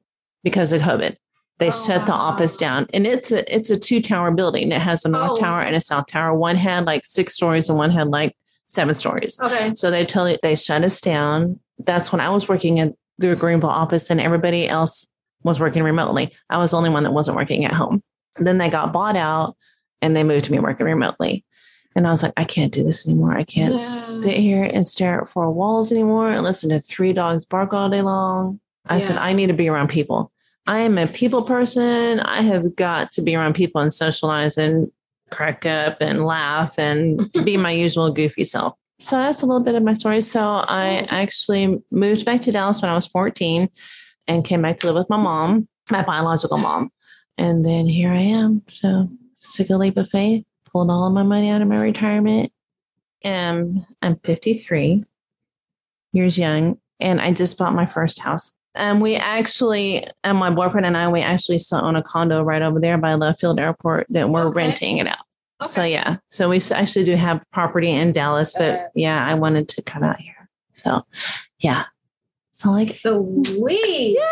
because 0.43 0.73
of 0.73 0.83
COVID. 0.83 1.17
They 1.59 1.69
Oh, 1.69 1.71
shut 1.71 2.05
the 2.07 2.13
wow. 2.13 2.19
office 2.19 2.57
down. 2.57 2.87
And 2.93 3.07
it's 3.07 3.33
a 3.33 3.55
it's 3.55 3.71
a 3.71 3.79
two 3.79 4.03
tower 4.03 4.31
building. 4.31 4.73
It 4.73 4.81
has 4.81 5.05
a 5.05 5.09
north 5.09 5.33
Oh. 5.33 5.37
tower 5.37 5.63
and 5.63 5.75
a 5.75 5.81
south 5.81 6.07
tower. 6.07 6.35
One 6.35 6.57
had 6.57 6.85
like 6.85 7.07
six 7.07 7.35
stories 7.35 7.71
and 7.71 7.79
one 7.79 7.91
had 7.91 8.09
like 8.09 8.37
seven 8.67 8.95
stories. 8.95 9.39
Okay. 9.41 9.73
So 9.75 9.91
they 9.91 10.05
tell 10.05 10.29
you 10.29 10.37
they 10.43 10.55
shut 10.55 10.85
us 10.85 11.01
down. 11.01 11.59
That's 11.79 12.13
when 12.13 12.21
I 12.21 12.29
was 12.29 12.47
working 12.49 12.77
in 12.79 12.95
the 13.19 13.35
Greenville 13.37 13.71
office 13.71 14.11
and 14.11 14.21
everybody 14.21 14.69
else 14.69 15.07
was 15.45 15.59
working 15.59 15.83
remotely. 15.83 16.35
I 16.51 16.59
was 16.59 16.73
the 16.73 16.77
only 16.77 16.91
one 16.91 17.05
that 17.05 17.13
wasn't 17.13 17.39
working 17.39 17.65
at 17.65 17.73
home. 17.73 18.03
Then 18.39 18.59
they 18.59 18.69
got 18.69 18.93
bought 18.93 19.17
out 19.17 19.57
and 20.03 20.15
they 20.15 20.25
moved 20.25 20.45
to 20.47 20.53
me 20.53 20.59
working 20.59 20.85
remotely. 20.85 21.43
And 21.97 22.07
I 22.07 22.11
was 22.11 22.23
like, 22.23 22.35
I 22.37 22.45
can't 22.45 22.73
do 22.73 22.85
this 22.85 23.09
anymore. 23.09 23.33
I 23.37 23.43
can't 23.43 23.75
Yeah. 23.75 24.21
sit 24.21 24.37
here 24.37 24.62
and 24.62 24.87
stare 24.87 25.23
at 25.23 25.29
four 25.29 25.50
walls 25.50 25.91
anymore 25.91 26.29
and 26.31 26.45
listen 26.45 26.69
to 26.71 26.81
three 26.81 27.12
dogs 27.12 27.45
bark 27.47 27.73
all 27.73 27.88
day 27.88 28.03
long. 28.03 28.61
I 28.88 29.00
said, 29.00 29.17
I 29.17 29.33
need 29.33 29.49
to 29.49 29.53
be 29.55 29.69
around 29.69 29.88
people. 29.88 30.31
I 30.69 30.81
am 30.81 30.99
a 30.99 31.07
people 31.07 31.43
person. 31.43 32.21
I 32.21 32.43
have 32.43 32.76
got 32.76 33.12
to 33.12 33.23
be 33.23 33.35
around 33.35 33.55
people 33.55 33.81
and 33.81 33.93
socialize 33.93 34.59
and 34.59 34.93
crack 35.31 35.67
up 35.67 35.97
and 36.00 36.25
laugh 36.25 36.79
and 36.79 37.29
be 37.45 37.57
my 37.57 37.73
usual 37.73 38.12
goofy 38.12 38.45
self. 38.45 38.75
So 38.99 39.17
that's 39.17 39.43
a 39.43 39.47
little 39.47 39.62
bit 39.62 39.75
of 39.75 39.83
my 39.83 39.93
story. 39.95 40.21
So 40.21 40.41
I 40.43 41.07
actually 41.11 41.83
moved 41.91 42.25
back 42.25 42.43
to 42.43 42.53
Dallas 42.53 42.81
when 42.81 42.91
I 42.91 42.95
was 42.95 43.07
14 43.07 43.69
and 44.29 44.45
came 44.45 44.62
back 44.62 44.79
to 44.81 44.87
live 44.87 44.97
with 44.97 45.11
my 45.11 45.17
mom, 45.17 45.67
my 45.91 46.03
biological 46.03 46.59
mom. 46.59 46.91
And 47.38 47.65
then 47.65 47.87
here 47.87 48.11
I 48.11 48.21
am. 48.21 48.62
So 48.69 49.09
took 49.55 49.71
a 49.71 49.76
leap 49.76 49.97
of 49.97 50.09
faith, 50.09 50.45
pulled 50.76 50.90
all 50.90 51.06
of 51.06 51.12
my 51.14 51.23
money 51.23 51.49
out 51.49 51.62
of 51.62 51.68
my 51.68 51.80
retirement. 51.80 52.52
And 53.23 53.87
I'm 54.02 54.18
53 54.23 55.04
years 56.12 56.37
young, 56.37 56.78
and 57.00 57.18
I 57.18 57.33
just 57.33 57.56
bought 57.56 57.73
my 57.73 57.87
first 57.87 58.18
house. 58.18 58.52
And 58.75 59.00
we 59.00 59.16
actually, 59.16 60.06
and 60.23 60.37
my 60.37 60.50
boyfriend 60.50 60.85
and 60.85 60.95
I, 60.95 61.09
we 61.09 61.23
actually 61.23 61.61
still 61.61 61.83
own 61.83 61.97
a 61.97 62.02
condo 62.02 62.42
right 62.42 62.61
over 62.61 62.78
there 62.78 62.99
by 62.99 63.14
Love 63.14 63.38
Field 63.38 63.59
Airport 63.59 64.06
that 64.11 64.28
we're 64.28 64.49
Okay. 64.49 64.54
renting 64.56 64.99
it 64.99 65.06
out. 65.06 65.25
So 65.64 65.83
yeah, 65.83 66.18
so 66.26 66.50
we 66.50 66.61
actually 66.71 67.06
do 67.06 67.16
have 67.16 67.42
property 67.54 67.90
in 67.90 68.12
Dallas, 68.12 68.54
but 68.54 68.71
Uh, 68.75 68.88
yeah, 68.95 69.26
I 69.26 69.33
wanted 69.33 69.71
to 69.71 69.83
come 69.83 70.02
out 70.02 70.21
here. 70.21 70.50
So 70.75 71.06
yeah, 71.59 71.85
so 72.57 72.71
like 72.71 72.89
Sweet. 72.89 74.19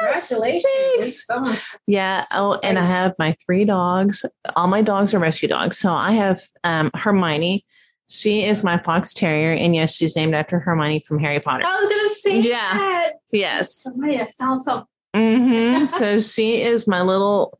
Yes, 0.00 0.28
Congratulations. 0.28 1.24
thanks. 1.24 1.26
So 1.26 1.78
yeah. 1.86 2.24
Oh, 2.32 2.58
and 2.62 2.78
I 2.78 2.84
have 2.86 3.14
my 3.18 3.36
three 3.44 3.64
dogs. 3.64 4.24
All 4.56 4.66
my 4.68 4.82
dogs 4.82 5.14
are 5.14 5.18
rescue 5.18 5.48
dogs. 5.48 5.78
So 5.78 5.92
I 5.92 6.12
have 6.12 6.40
um, 6.64 6.90
Hermione. 6.94 7.64
She 8.08 8.44
is 8.44 8.64
my 8.64 8.78
fox 8.78 9.12
terrier, 9.12 9.52
and 9.52 9.74
yes, 9.74 9.94
she's 9.94 10.16
named 10.16 10.34
after 10.34 10.58
Hermione 10.58 11.04
from 11.06 11.18
Harry 11.18 11.40
Potter. 11.40 11.64
I 11.66 11.80
was 11.80 11.88
gonna 11.90 12.14
say 12.42 12.48
Yeah. 12.48 12.72
that. 12.74 13.12
Yes. 13.32 13.74
Somebody 13.76 14.24
sounds 14.28 14.64
so 14.64 14.84
hmm 15.14 15.86
so 15.86 16.18
she 16.20 16.62
is 16.62 16.86
my 16.88 17.02
little. 17.02 17.58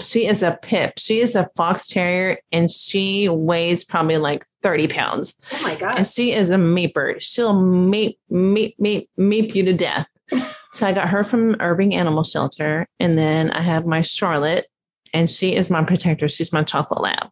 She 0.00 0.26
is 0.26 0.42
a 0.42 0.58
pip. 0.62 0.94
She 0.98 1.20
is 1.20 1.34
a 1.34 1.48
fox 1.56 1.88
terrier, 1.88 2.38
and 2.52 2.70
she 2.70 3.28
weighs 3.28 3.84
probably 3.84 4.18
like 4.18 4.44
thirty 4.62 4.88
pounds. 4.88 5.36
oh 5.52 5.62
my 5.62 5.74
god. 5.74 5.96
and 5.98 6.06
she 6.06 6.32
is 6.32 6.50
a 6.50 6.56
meeper. 6.56 7.20
She'll 7.20 7.54
meep, 7.54 8.16
meep, 8.30 8.74
meep, 8.80 9.08
meep 9.18 9.54
you 9.54 9.64
to 9.64 9.72
death. 9.72 10.06
so 10.72 10.86
I 10.86 10.92
got 10.92 11.08
her 11.08 11.24
from 11.24 11.56
Irving 11.60 11.94
Animal 11.94 12.22
Shelter. 12.24 12.86
And 13.00 13.16
then 13.18 13.50
I 13.50 13.62
have 13.62 13.86
my 13.86 14.02
Charlotte, 14.02 14.66
and 15.14 15.28
she 15.30 15.54
is 15.54 15.70
my 15.70 15.82
protector. 15.84 16.28
She's 16.28 16.52
my 16.52 16.62
chocolate 16.62 17.00
lab. 17.00 17.28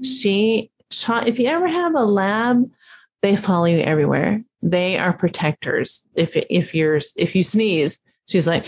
Mm. 0.00 0.04
She, 0.06 0.70
if 1.26 1.38
you 1.38 1.46
ever 1.48 1.68
have 1.68 1.94
a 1.94 2.04
lab, 2.04 2.70
they 3.22 3.36
follow 3.36 3.66
you 3.66 3.80
everywhere. 3.80 4.42
They 4.62 4.96
are 4.98 5.12
protectors. 5.12 6.04
If 6.14 6.32
if 6.34 6.74
you're 6.74 7.00
if 7.16 7.34
you 7.36 7.42
sneeze, 7.42 8.00
she's 8.28 8.46
like, 8.46 8.66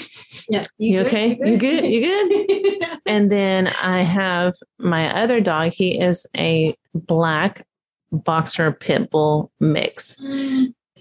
Yeah. 0.49 0.65
"You, 0.79 0.99
good? 0.99 1.07
okay? 1.07 1.39
You 1.45 1.57
good? 1.57 1.85
You 1.85 2.01
good?" 2.01 2.89
And 3.07 3.33
then 3.33 3.67
I 3.83 4.03
have 4.03 4.55
my 4.79 5.23
other 5.23 5.41
dog. 5.41 5.73
He 5.73 5.99
is 6.01 6.27
a 6.37 6.77
black 6.95 7.67
boxer 8.13 8.73
pit 8.73 9.11
bull 9.11 9.53
mix. 9.61 10.19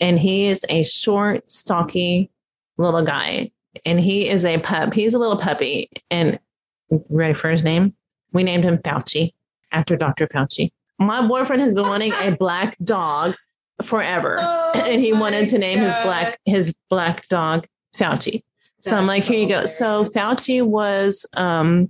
And 0.02 0.20
he 0.20 0.48
is 0.48 0.66
a 0.70 0.84
short, 0.84 1.50
stocky 1.52 2.32
little 2.78 3.04
guy. 3.04 3.52
And 3.86 4.00
he 4.00 4.30
is 4.30 4.46
a 4.46 4.60
pup. 4.60 4.94
He's 4.94 5.14
a 5.14 5.20
little 5.20 5.38
puppy. 5.38 5.90
And 6.10 6.40
ready 7.10 7.34
for 7.34 7.50
his 7.50 7.64
name? 7.64 7.94
We 8.32 8.44
named 8.44 8.64
him 8.64 8.78
Fauci 8.78 9.34
after 9.72 9.96
Dr. 9.96 10.28
Fauci. 10.28 10.72
My 10.98 11.26
boyfriend 11.26 11.62
has 11.62 11.76
been 11.76 11.88
wanting 11.88 12.14
a 12.14 12.36
black 12.36 12.78
dog 12.84 13.36
forever. 13.84 14.40
Oh 14.72 14.82
and 14.82 15.02
he 15.02 15.14
wanted 15.14 15.50
to 15.50 15.58
name 15.58 15.80
his 15.80 15.94
black 16.04 16.40
his 16.46 16.76
black 16.92 17.28
dog 17.28 17.66
Fauci. 17.98 18.44
So 18.82 18.96
I'm 18.96 19.08
That's 19.08 19.08
like, 19.08 19.24
here 19.24 19.40
you 19.40 19.50
go. 19.50 19.66
So. 19.66 20.06
Fauci 20.06 20.62
was 20.62 21.26
um 21.36 21.90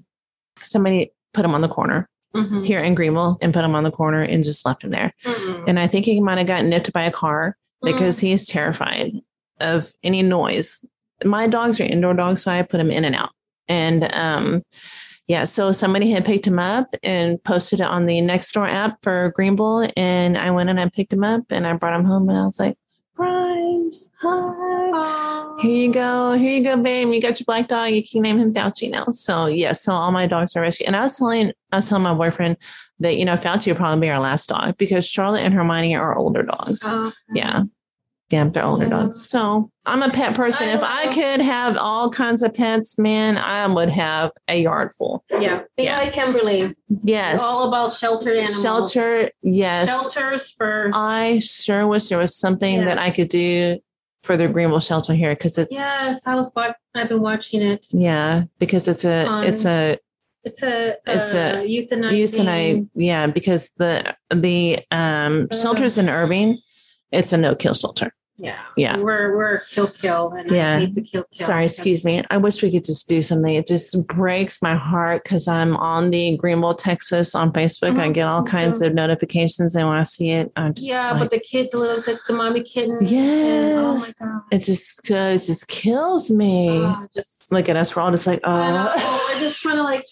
somebody 0.63 1.11
put 1.33 1.43
him 1.43 1.53
on 1.53 1.59
the 1.59 1.67
corner 1.67 2.09
Mhm. 2.35 2.65
here 2.65 2.79
in 2.79 2.93
Greenville 2.95 3.37
and 3.41 3.53
put 3.53 3.63
him 3.63 3.75
on 3.75 3.83
the 3.83 3.91
corner 3.91 4.21
and 4.21 4.43
just 4.43 4.65
left 4.65 4.83
him 4.83 4.91
there. 4.91 5.13
Mhm. 5.25 5.63
And 5.67 5.79
I 5.79 5.87
think 5.87 6.05
he 6.05 6.19
might 6.21 6.37
have 6.37 6.47
gotten 6.47 6.69
nipped 6.69 6.93
by 6.93 7.03
a 7.03 7.11
car 7.11 7.57
because 7.81 8.19
he's 8.19 8.45
terrified 8.45 9.13
of 9.59 9.91
any 10.03 10.21
noise. 10.21 10.83
My 11.23 11.47
dogs 11.47 11.79
are 11.79 11.85
indoor 11.85 12.13
dogs, 12.13 12.43
so 12.43 12.51
I 12.51 12.61
put 12.61 12.79
him 12.79 12.91
in 12.91 13.03
and 13.05 13.15
out. 13.15 13.31
And 13.67 14.09
um 14.13 14.63
yeah, 15.27 15.43
so 15.43 15.71
somebody 15.71 16.09
had 16.09 16.25
picked 16.25 16.47
him 16.47 16.57
up 16.57 16.95
and 17.03 17.43
posted 17.43 17.79
it 17.81 17.83
on 17.85 18.07
the 18.07 18.19
Nextdoor 18.19 18.67
app 18.67 18.97
for 19.03 19.31
Greenville. 19.35 19.87
And 19.95 20.37
I 20.39 20.49
went 20.49 20.69
and 20.71 20.79
I 20.79 20.89
picked 20.89 21.13
him 21.13 21.23
up 21.23 21.43
and 21.51 21.67
I 21.67 21.73
brought 21.73 21.99
him 21.99 22.05
home 22.05 22.29
and 22.29 22.37
I 22.39 22.45
was 22.47 22.59
like, 22.59 22.77
surprise. 23.13 24.09
Hi. 24.23 24.68
Aw. 25.59 25.61
Here 25.61 25.71
you 25.75 25.91
go. 25.91 26.33
Here 26.33 26.57
you 26.57 26.63
go, 26.63 26.77
babe. 26.77 27.09
You 27.13 27.21
got 27.21 27.39
your 27.39 27.45
black 27.45 27.67
dog. 27.67 27.91
You 27.91 28.03
can 28.07 28.21
name 28.21 28.37
him 28.39 28.53
Fauci 28.53 28.89
now. 28.89 29.07
So 29.11 29.45
yeah, 29.47 29.73
so 29.73 29.93
all 29.93 30.11
my 30.11 30.25
dogs 30.27 30.55
are 30.55 30.61
rescued. 30.61 30.87
And 30.87 30.95
I 30.95 31.01
was 31.03 31.17
telling 31.17 31.51
I 31.71 31.77
was 31.77 31.89
telling 31.89 32.03
my 32.03 32.13
boyfriend 32.13 32.57
that, 32.99 33.17
you 33.17 33.25
know, 33.25 33.35
Fauci 33.35 33.67
will 33.67 33.75
probably 33.75 34.07
be 34.07 34.09
our 34.11 34.19
last 34.19 34.49
dog 34.49 34.77
because 34.77 35.07
Charlotte 35.07 35.41
and 35.43 35.53
Hermione 35.53 35.95
are 35.95 36.17
older 36.17 36.43
dogs. 36.43 36.81
Oh, 36.85 37.11
Yeah. 37.33 37.63
Yeah, 38.31 38.43
they're 38.47 38.63
older 38.63 38.83
Yeah. 38.83 38.89
dogs. 38.91 39.27
So 39.27 39.71
I'm 39.87 40.03
a 40.03 40.09
pet 40.09 40.35
person. 40.35 40.69
I 40.69 40.73
if 40.73 40.81
I 40.83 41.05
love- 41.05 41.15
could 41.15 41.41
have 41.41 41.77
all 41.77 42.11
kinds 42.11 42.43
of 42.43 42.53
pets, 42.53 42.99
man, 42.99 43.39
I 43.39 43.65
would 43.65 43.89
have 43.89 44.31
a 44.47 44.61
yard 44.61 44.91
full. 44.99 45.23
Yeah. 45.31 45.61
Be 45.77 45.85
Yeah. 45.85 45.97
like 45.97 46.13
Kimberly. 46.13 46.75
Yes. 47.03 47.41
All 47.41 47.67
about 47.67 47.91
sheltered 47.93 48.37
animals. 48.37 48.61
Shelter. 48.61 49.31
Yes. 49.41 49.87
Shelters 49.87 50.51
first. 50.51 50.95
I 50.95 51.39
sure 51.39 51.87
wish 51.87 52.09
there 52.09 52.19
was 52.19 52.35
something 52.35 52.85
that 52.85 52.99
I 52.99 53.09
could 53.09 53.29
do 53.29 53.79
for 54.23 54.35
the 54.37 54.47
Greenville 54.47 54.79
shelter 54.79 55.13
here 55.13 55.33
because 55.35 55.57
it's 55.57 55.71
yes, 55.71 56.25
I 56.27 56.35
was. 56.35 56.51
wa- 56.55 56.73
I've 56.95 57.09
been 57.09 57.21
watching 57.21 57.61
it. 57.61 57.85
Yeah, 57.91 58.43
because 58.59 58.87
it's 58.87 59.05
a 59.05 59.25
On 59.27 59.43
it's 59.43 59.65
a 59.65 59.97
It's 60.43 60.63
a. 60.63 60.95
It's 61.05 61.33
a 61.33 61.59
uh, 61.59 61.63
euthanizing. 61.63 62.19
euthanize 62.21 62.89
yeah 62.95 63.27
because 63.27 63.71
the 63.77 64.15
the 64.33 64.79
um 64.91 65.47
Uh. 65.51 65.55
shelters 65.55 65.97
in 65.97 66.09
Irving 66.09 66.57
it's 67.11 67.33
a 67.33 67.37
no 67.37 67.55
kill 67.55 67.73
shelter. 67.73 68.11
Yeah. 68.41 68.59
Yeah. 68.77 68.97
We're 68.97 69.35
we're 69.37 69.59
kill 69.65 69.87
kill 69.89 70.31
and 70.31 70.49
Yeah. 70.49 70.77
I 70.77 70.79
hate 70.79 70.95
the 70.95 71.01
kill 71.01 71.25
kill. 71.31 71.45
Sorry, 71.47 71.65
excuse 71.65 72.05
me. 72.05 72.23
I 72.29 72.37
wish 72.37 72.61
we 72.63 72.71
could 72.71 72.85
just 72.85 73.07
do 73.09 73.21
something. 73.21 73.53
It 73.53 73.67
just 73.67 74.07
breaks 74.07 74.61
my 74.61 74.75
heart 74.75 75.23
because 75.23 75.47
I'm 75.47 75.75
on 75.77 76.09
the 76.11 76.37
Greenville, 76.37 76.75
Texas 76.75 77.35
on 77.35 77.51
Facebook. 77.51 77.99
I 77.99 78.07
Mhm, 78.09 78.13
get 78.13 78.27
all 78.27 78.43
kinds 78.43 78.79
too. 78.79 78.87
of 78.87 78.93
notifications, 78.93 79.75
and 79.75 79.87
when 79.87 79.97
I 79.97 80.03
see 80.03 80.29
it, 80.31 80.51
I'm 80.55 80.73
just 80.73 80.87
Yeah, 80.87 81.11
like, 81.11 81.19
but 81.19 81.31
the 81.31 81.39
kid, 81.39 81.69
the 81.71 81.77
little, 81.79 82.01
the, 82.01 82.19
the 82.27 82.33
mommy 82.33 82.63
kitten. 82.63 82.97
and- 83.05 83.77
oh 83.77 83.97
my 83.97 84.11
god. 84.19 84.41
it 84.51 84.63
just 84.63 85.11
uh, 85.11 85.15
it 85.35 85.39
just 85.39 85.67
kills 85.67 86.31
me. 86.31 86.69
Oh, 86.69 87.05
just. 87.15 87.51
Look 87.51 87.67
at 87.67 87.75
us, 87.75 87.95
we're 87.95 88.01
all 88.03 88.11
just 88.11 88.27
like, 88.27 88.39
I 88.43 88.71
know. 88.71 88.91
oh. 88.95 89.31
We're 89.33 89.39
just 89.41 89.59
trying 89.61 89.77
to 89.77 89.83
like, 89.83 90.05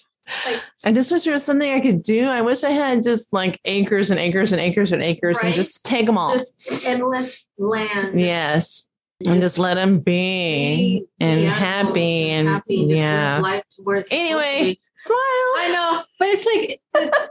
like 0.46 0.63
I 0.84 0.92
just 0.92 1.12
wish 1.12 1.24
there 1.24 1.34
was 1.34 1.44
something 1.46 1.70
I 1.72 1.80
could 1.80 2.02
do. 2.02 2.28
I 2.28 2.42
wish 2.42 2.63
I 2.63 2.72
had 2.72 3.04
just 3.04 3.32
like 3.34 3.60
acres 3.66 4.12
and 4.12 4.20
acres 4.20 4.52
and 4.52 4.62
acres 4.62 4.92
and 4.92 5.02
acres 5.04 5.40
and 5.44 5.54
just 5.54 5.86
take 5.86 6.06
them 6.06 6.18
all. 6.18 6.34
just 6.34 6.86
endless 6.86 7.46
land. 7.58 8.20
yes. 8.20 8.84
And 9.26 9.42
just 9.42 9.58
let 9.58 9.74
them 9.74 9.98
be 10.00 11.00
be 11.00 11.06
and 11.20 11.44
happy 11.48 12.30
and, 12.30 12.48
happy. 12.48 12.82
Just 12.84 12.94
yeah. 12.94 13.34
live 13.38 13.42
life 13.42 13.63
to 13.76 13.82
where 13.82 13.98
it's 13.98 14.10
supposed 14.10 14.30
to 14.30 14.30
Anyway, 14.38 14.80
smile. 14.96 15.18
I 15.18 15.70
know, 15.74 16.02
but 16.20 16.28
it's 16.28 16.46
like 16.46 16.80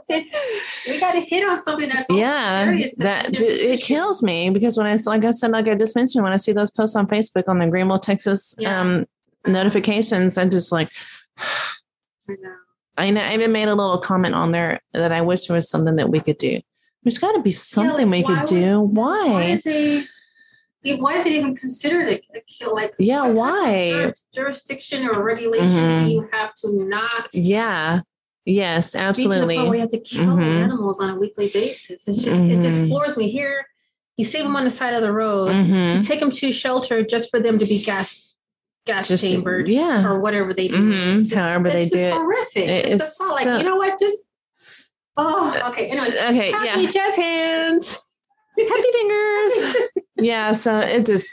it, 0.09 0.25
it's 0.25 0.87
we 0.87 0.99
got 0.99 1.13
to 1.13 1.21
hit 1.21 1.47
on 1.47 1.61
something 1.61 1.87
that's 1.87 2.09
yeah, 2.09 2.65
serious. 2.65 2.95
that 2.97 3.03
that's 3.23 3.27
a 3.29 3.31
d- 3.31 3.37
serious 3.37 3.79
it 3.79 3.83
kills 3.85 4.21
me 4.21 4.49
because 4.49 4.75
when 4.77 4.85
I 4.85 4.97
like 5.05 5.23
I 5.23 5.31
said, 5.31 5.51
like 5.51 5.69
I 5.69 5.75
just 5.75 5.95
mentioned, 5.95 6.25
when 6.25 6.33
I 6.33 6.37
see 6.37 6.51
those 6.51 6.71
posts 6.71 6.97
on 6.97 7.07
Facebook 7.07 7.47
on 7.47 7.57
the 7.59 7.67
Greenville, 7.67 7.99
Texas 7.99 8.53
Yeah. 8.57 8.81
um, 8.81 9.05
notifications, 9.45 10.37
I'm 10.37 10.49
just 10.49 10.73
like, 10.73 10.89
I 11.37 12.33
know. 12.41 12.55
I 12.97 13.09
know 13.11 13.21
I 13.21 13.33
even 13.33 13.51
made 13.51 13.67
a 13.67 13.75
little 13.75 13.99
comment 13.99 14.33
on 14.35 14.51
there 14.51 14.81
that 14.93 15.11
I 15.11 15.21
wish 15.21 15.45
there 15.45 15.55
was 15.55 15.69
something 15.69 15.95
that 15.97 16.09
we 16.09 16.19
could 16.19 16.37
do. 16.37 16.59
There's 17.03 17.19
got 17.19 17.33
to 17.33 17.41
be 17.41 17.51
something 17.51 18.09
like, 18.09 18.27
we 18.27 18.33
could 18.35 18.39
would- 18.39 18.47
do. 18.47 18.79
Why 18.81 19.27
Why? 19.29 19.43
is 19.51 19.63
they? 19.63 20.07
Why 20.95 21.15
is 21.17 21.25
it 21.25 21.33
even 21.33 21.55
considered 21.55 22.07
a, 22.09 22.15
a 22.37 22.41
kill? 22.47 22.73
Like, 22.73 22.93
Yeah, 22.97 23.27
what 23.27 23.51
type 23.65 23.93
of 23.93 24.07
why? 24.07 24.13
jurisdiction 24.33 25.05
or 25.05 25.21
regulations 25.21 25.69
Mhm. 25.73 26.05
do 26.05 26.11
you 26.11 26.29
have 26.31 26.55
to 26.61 26.71
not 26.71 27.27
Yeah. 27.33 28.01
Yes, 28.45 28.93
be 28.93 28.97
to 28.97 28.97
the 28.97 29.03
absolutely. 29.09 29.55
you 29.57 29.71
have 29.73 29.89
to 29.91 29.99
kill 29.99 30.25
Mhm. 30.37 30.63
animals 30.63 30.99
on 31.01 31.09
a 31.09 31.15
weekly 31.15 31.49
basis? 31.49 32.07
It's 32.07 32.23
just 32.23 32.39
it 32.41 32.61
just 32.61 32.81
Mhm. 32.81 32.87
floors 32.87 33.17
me. 33.17 33.29
Here, 33.29 33.65
you 34.15 34.23
save 34.23 34.43
them 34.43 34.55
on 34.55 34.63
the 34.63 34.69
side 34.69 34.93
of 34.93 35.01
the 35.01 35.11
road. 35.11 35.53
You 35.53 36.01
take 36.01 36.21
them 36.21 36.31
to 36.31 36.51
shelter 36.53 37.03
just 37.03 37.29
for 37.29 37.39
them 37.41 37.59
to 37.59 37.65
be 37.65 37.83
gas 37.83 38.33
gas 38.87 39.07
Just- 39.09 39.23
chambered 39.23 39.69
yeah. 39.69 40.05
or 40.07 40.19
whatever 40.19 40.53
they 40.53 40.67
do. 40.69 40.75
Mhm. 40.75 41.17
It's 41.19 41.29
just- 41.29 41.39
However 41.39 41.69
they 41.69 41.83
it's 41.83 41.91
do 41.91 41.97
just 41.97 42.07
it. 42.07 42.13
horrific. 42.13 42.67
It 42.67 42.85
it's 42.85 43.03
is 43.03 43.17
the 43.17 43.25
like 43.25 43.43
so- 43.43 43.57
you 43.57 43.63
know 43.63 43.75
what? 43.75 43.99
Just 43.99 44.17
oh, 45.17 45.61
okay. 45.69 45.87
Anyway, 45.89 46.07
Okay. 46.07 46.51
happy 46.51 46.81
Yeah. 46.83 46.89
jazz 46.89 47.15
hands. 47.15 47.99
Happy 48.57 48.91
fingers. 48.91 49.75
yeah. 50.17 50.53
So 50.53 50.79
it 50.79 51.05
just 51.05 51.27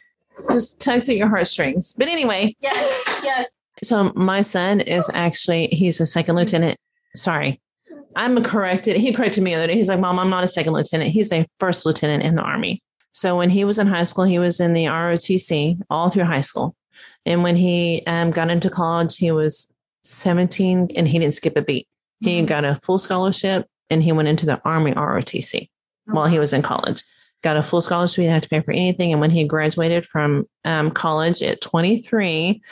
just 0.50 0.80
tugs 0.80 1.08
at 1.08 1.16
your 1.16 1.28
heartstrings. 1.28 1.94
But 1.96 2.08
anyway, 2.08 2.54
Yes, 2.60 3.20
yes. 3.24 3.50
so 3.82 4.12
my 4.14 4.42
son 4.42 4.80
is 4.80 5.10
actually 5.14 5.68
he's 5.68 6.00
a 6.00 6.06
second 6.06 6.36
lieutenant. 6.36 6.76
Sorry. 7.16 7.60
I'm 8.16 8.42
corrected. 8.44 8.96
He 8.96 9.12
corrected 9.12 9.42
me 9.42 9.50
the 9.52 9.56
other 9.56 9.66
day. 9.68 9.74
He's 9.74 9.88
like, 9.88 9.98
Mom, 10.00 10.18
I'm 10.18 10.30
not 10.30 10.44
a 10.44 10.48
second 10.48 10.72
lieutenant. 10.72 11.10
He's 11.10 11.32
a 11.32 11.46
first 11.58 11.84
lieutenant 11.86 12.22
in 12.22 12.36
the 12.36 12.42
army. 12.42 12.80
So 13.12 13.36
when 13.36 13.50
he 13.50 13.64
was 13.64 13.78
in 13.78 13.86
high 13.86 14.04
school, 14.04 14.24
he 14.24 14.38
was 14.38 14.60
in 14.60 14.72
the 14.72 14.84
ROTC 14.84 15.78
all 15.90 16.10
through 16.10 16.24
high 16.24 16.40
school. 16.42 16.76
And 17.26 17.42
when 17.42 17.56
he 17.56 18.02
um, 18.06 18.30
got 18.30 18.50
into 18.50 18.68
college, 18.70 19.16
he 19.16 19.30
was 19.30 19.68
17 20.02 20.90
and 20.94 21.08
he 21.08 21.18
didn't 21.18 21.34
skip 21.34 21.56
a 21.56 21.62
beat. 21.62 21.88
He 22.20 22.42
Mhm. 22.42 22.46
got 22.46 22.64
a 22.64 22.76
full 22.76 22.98
scholarship 22.98 23.66
and 23.90 24.02
he 24.02 24.12
went 24.12 24.28
into 24.28 24.46
the 24.46 24.60
Army 24.64 24.92
ROTC 24.92 25.68
while 26.06 26.26
he 26.26 26.38
was 26.38 26.52
in 26.52 26.62
college. 26.62 27.02
Got 27.42 27.56
a 27.56 27.62
full 27.62 27.80
scholarship. 27.80 28.16
He 28.16 28.22
didn't 28.22 28.34
have 28.34 28.42
to 28.44 28.48
pay 28.48 28.60
for 28.60 28.72
anything. 28.72 29.12
And 29.12 29.20
when 29.20 29.30
he 29.30 29.44
graduated 29.44 30.06
from 30.06 30.46
um, 30.64 30.90
college 30.90 31.42
at 31.42 31.60
23 31.60 32.62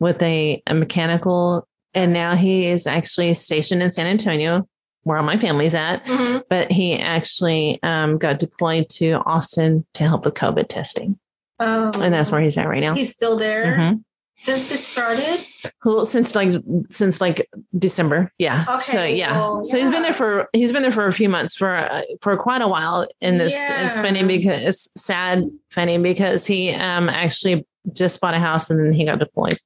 with 0.00 0.20
a, 0.22 0.62
a 0.66 0.74
mechanical, 0.74 1.66
and 1.94 2.12
now 2.12 2.34
he 2.36 2.66
is 2.66 2.86
actually 2.86 3.32
stationed 3.34 3.82
in 3.82 3.90
San 3.90 4.06
Antonio, 4.06 4.68
where 5.04 5.22
my 5.22 5.38
family's 5.38 5.74
at. 5.74 6.04
Mhm. 6.04 6.42
But 6.50 6.70
he 6.70 6.98
actually 6.98 7.78
um, 7.82 8.18
got 8.18 8.38
deployed 8.38 8.88
to 8.90 9.22
Austin 9.24 9.86
to 9.94 10.04
help 10.04 10.24
with 10.24 10.34
COVID 10.34 10.68
testing. 10.68 11.18
Oh, 11.60 11.90
And 12.00 12.14
that's 12.14 12.30
where 12.30 12.40
he's 12.40 12.56
at 12.56 12.68
right 12.68 12.80
now. 12.80 12.94
he's 12.94 13.12
still 13.12 13.36
there 13.38 13.76
Mhm. 13.76 14.04
since 14.36 14.70
it 14.70 14.78
started. 14.78 15.44
Well, 15.84 16.04
since 16.04 16.34
like 16.36 16.62
since 16.90 17.20
like 17.20 17.48
December, 17.76 18.32
yeah. 18.38 18.64
Okay, 18.68 18.92
So 18.92 19.04
yeah, 19.04 19.32
well, 19.32 19.64
so 19.64 19.76
he's 19.78 19.90
been 19.90 20.02
there 20.02 20.12
for 20.12 20.48
he's 20.52 20.72
been 20.72 20.82
there 20.82 20.92
for 20.92 21.06
a 21.08 21.12
few 21.12 21.28
months 21.28 21.56
for 21.56 21.74
uh, 21.76 22.02
for 22.20 22.36
quite 22.36 22.62
a 22.62 22.68
while. 22.68 23.08
And 23.20 23.40
this 23.40 23.52
it's 23.56 23.98
funny 23.98 24.22
because 24.24 24.62
it's 24.62 24.88
sad, 25.02 25.42
funny 25.68 25.98
because 25.98 26.46
he 26.46 26.70
um 26.70 27.08
actually 27.08 27.66
just 27.92 28.20
bought 28.20 28.34
a 28.34 28.38
house 28.38 28.70
and 28.70 28.78
then 28.78 28.92
he 28.92 29.04
got 29.04 29.18
deployed, 29.18 29.58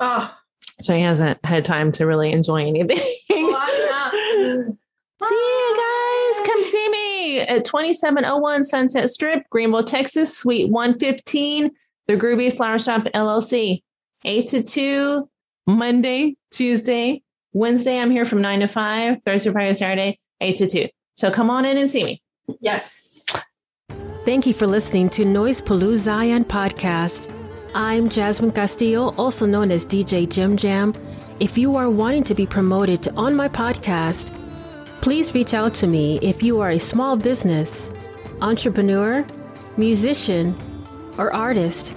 Oh, 0.00 0.34
so 0.80 0.94
he 0.94 1.02
hasn't 1.02 1.44
had 1.44 1.64
time 1.64 1.92
to 1.92 2.06
really 2.06 2.32
enjoy 2.32 2.66
anything. 2.66 2.98
well, 3.30 3.68
See 5.22 5.34
you 5.34 5.76
guys. 5.76 6.46
Come 6.46 6.62
see 6.62 6.88
me 6.88 7.03
at 7.40 7.64
2701 7.64 8.64
Sunset 8.64 9.10
Strip, 9.10 9.48
Greenville, 9.50 9.84
Texas, 9.84 10.36
Suite 10.36 10.70
115, 10.70 11.70
the 12.06 12.14
Groovy 12.14 12.54
Flower 12.54 12.78
Shop 12.78 13.04
LLC. 13.14 13.82
8 14.24 14.48
to 14.48 14.62
2, 14.62 15.28
Monday, 15.66 16.36
Tuesday, 16.50 17.22
Wednesday. 17.52 17.98
I'm 17.98 18.10
here 18.10 18.24
from 18.24 18.40
9 18.40 18.60
to 18.60 18.68
5, 18.68 19.18
Thursday, 19.24 19.52
Friday, 19.52 19.74
Saturday, 19.74 20.18
8 20.40 20.56
to 20.56 20.68
2. 20.68 20.88
So 21.14 21.30
come 21.30 21.50
on 21.50 21.64
in 21.64 21.76
and 21.76 21.90
see 21.90 22.04
me. 22.04 22.22
yes. 22.60 23.22
Thank 24.24 24.46
you 24.46 24.54
for 24.54 24.66
listening 24.66 25.10
to 25.10 25.24
Noise 25.24 25.60
Palooza 25.60 25.98
Zion 25.98 26.44
podcast. 26.44 27.30
I'm 27.74 28.08
Jasmine 28.08 28.52
Castillo, 28.52 29.14
also 29.16 29.44
known 29.44 29.70
as 29.70 29.86
DJ 29.86 30.28
Jim 30.28 30.56
Jam. 30.56 30.94
If 31.40 31.58
you 31.58 31.76
are 31.76 31.90
wanting 31.90 32.22
to 32.24 32.34
be 32.34 32.46
promoted 32.46 33.08
on 33.16 33.34
my 33.34 33.48
podcast, 33.48 34.32
please 35.04 35.34
reach 35.34 35.52
out 35.52 35.74
to 35.74 35.86
me 35.86 36.18
if 36.22 36.42
you 36.42 36.62
are 36.62 36.70
a 36.70 36.78
small 36.78 37.14
business, 37.14 37.92
entrepreneur, 38.40 39.22
musician, 39.76 40.56
or 41.18 41.30
artist. 41.30 41.92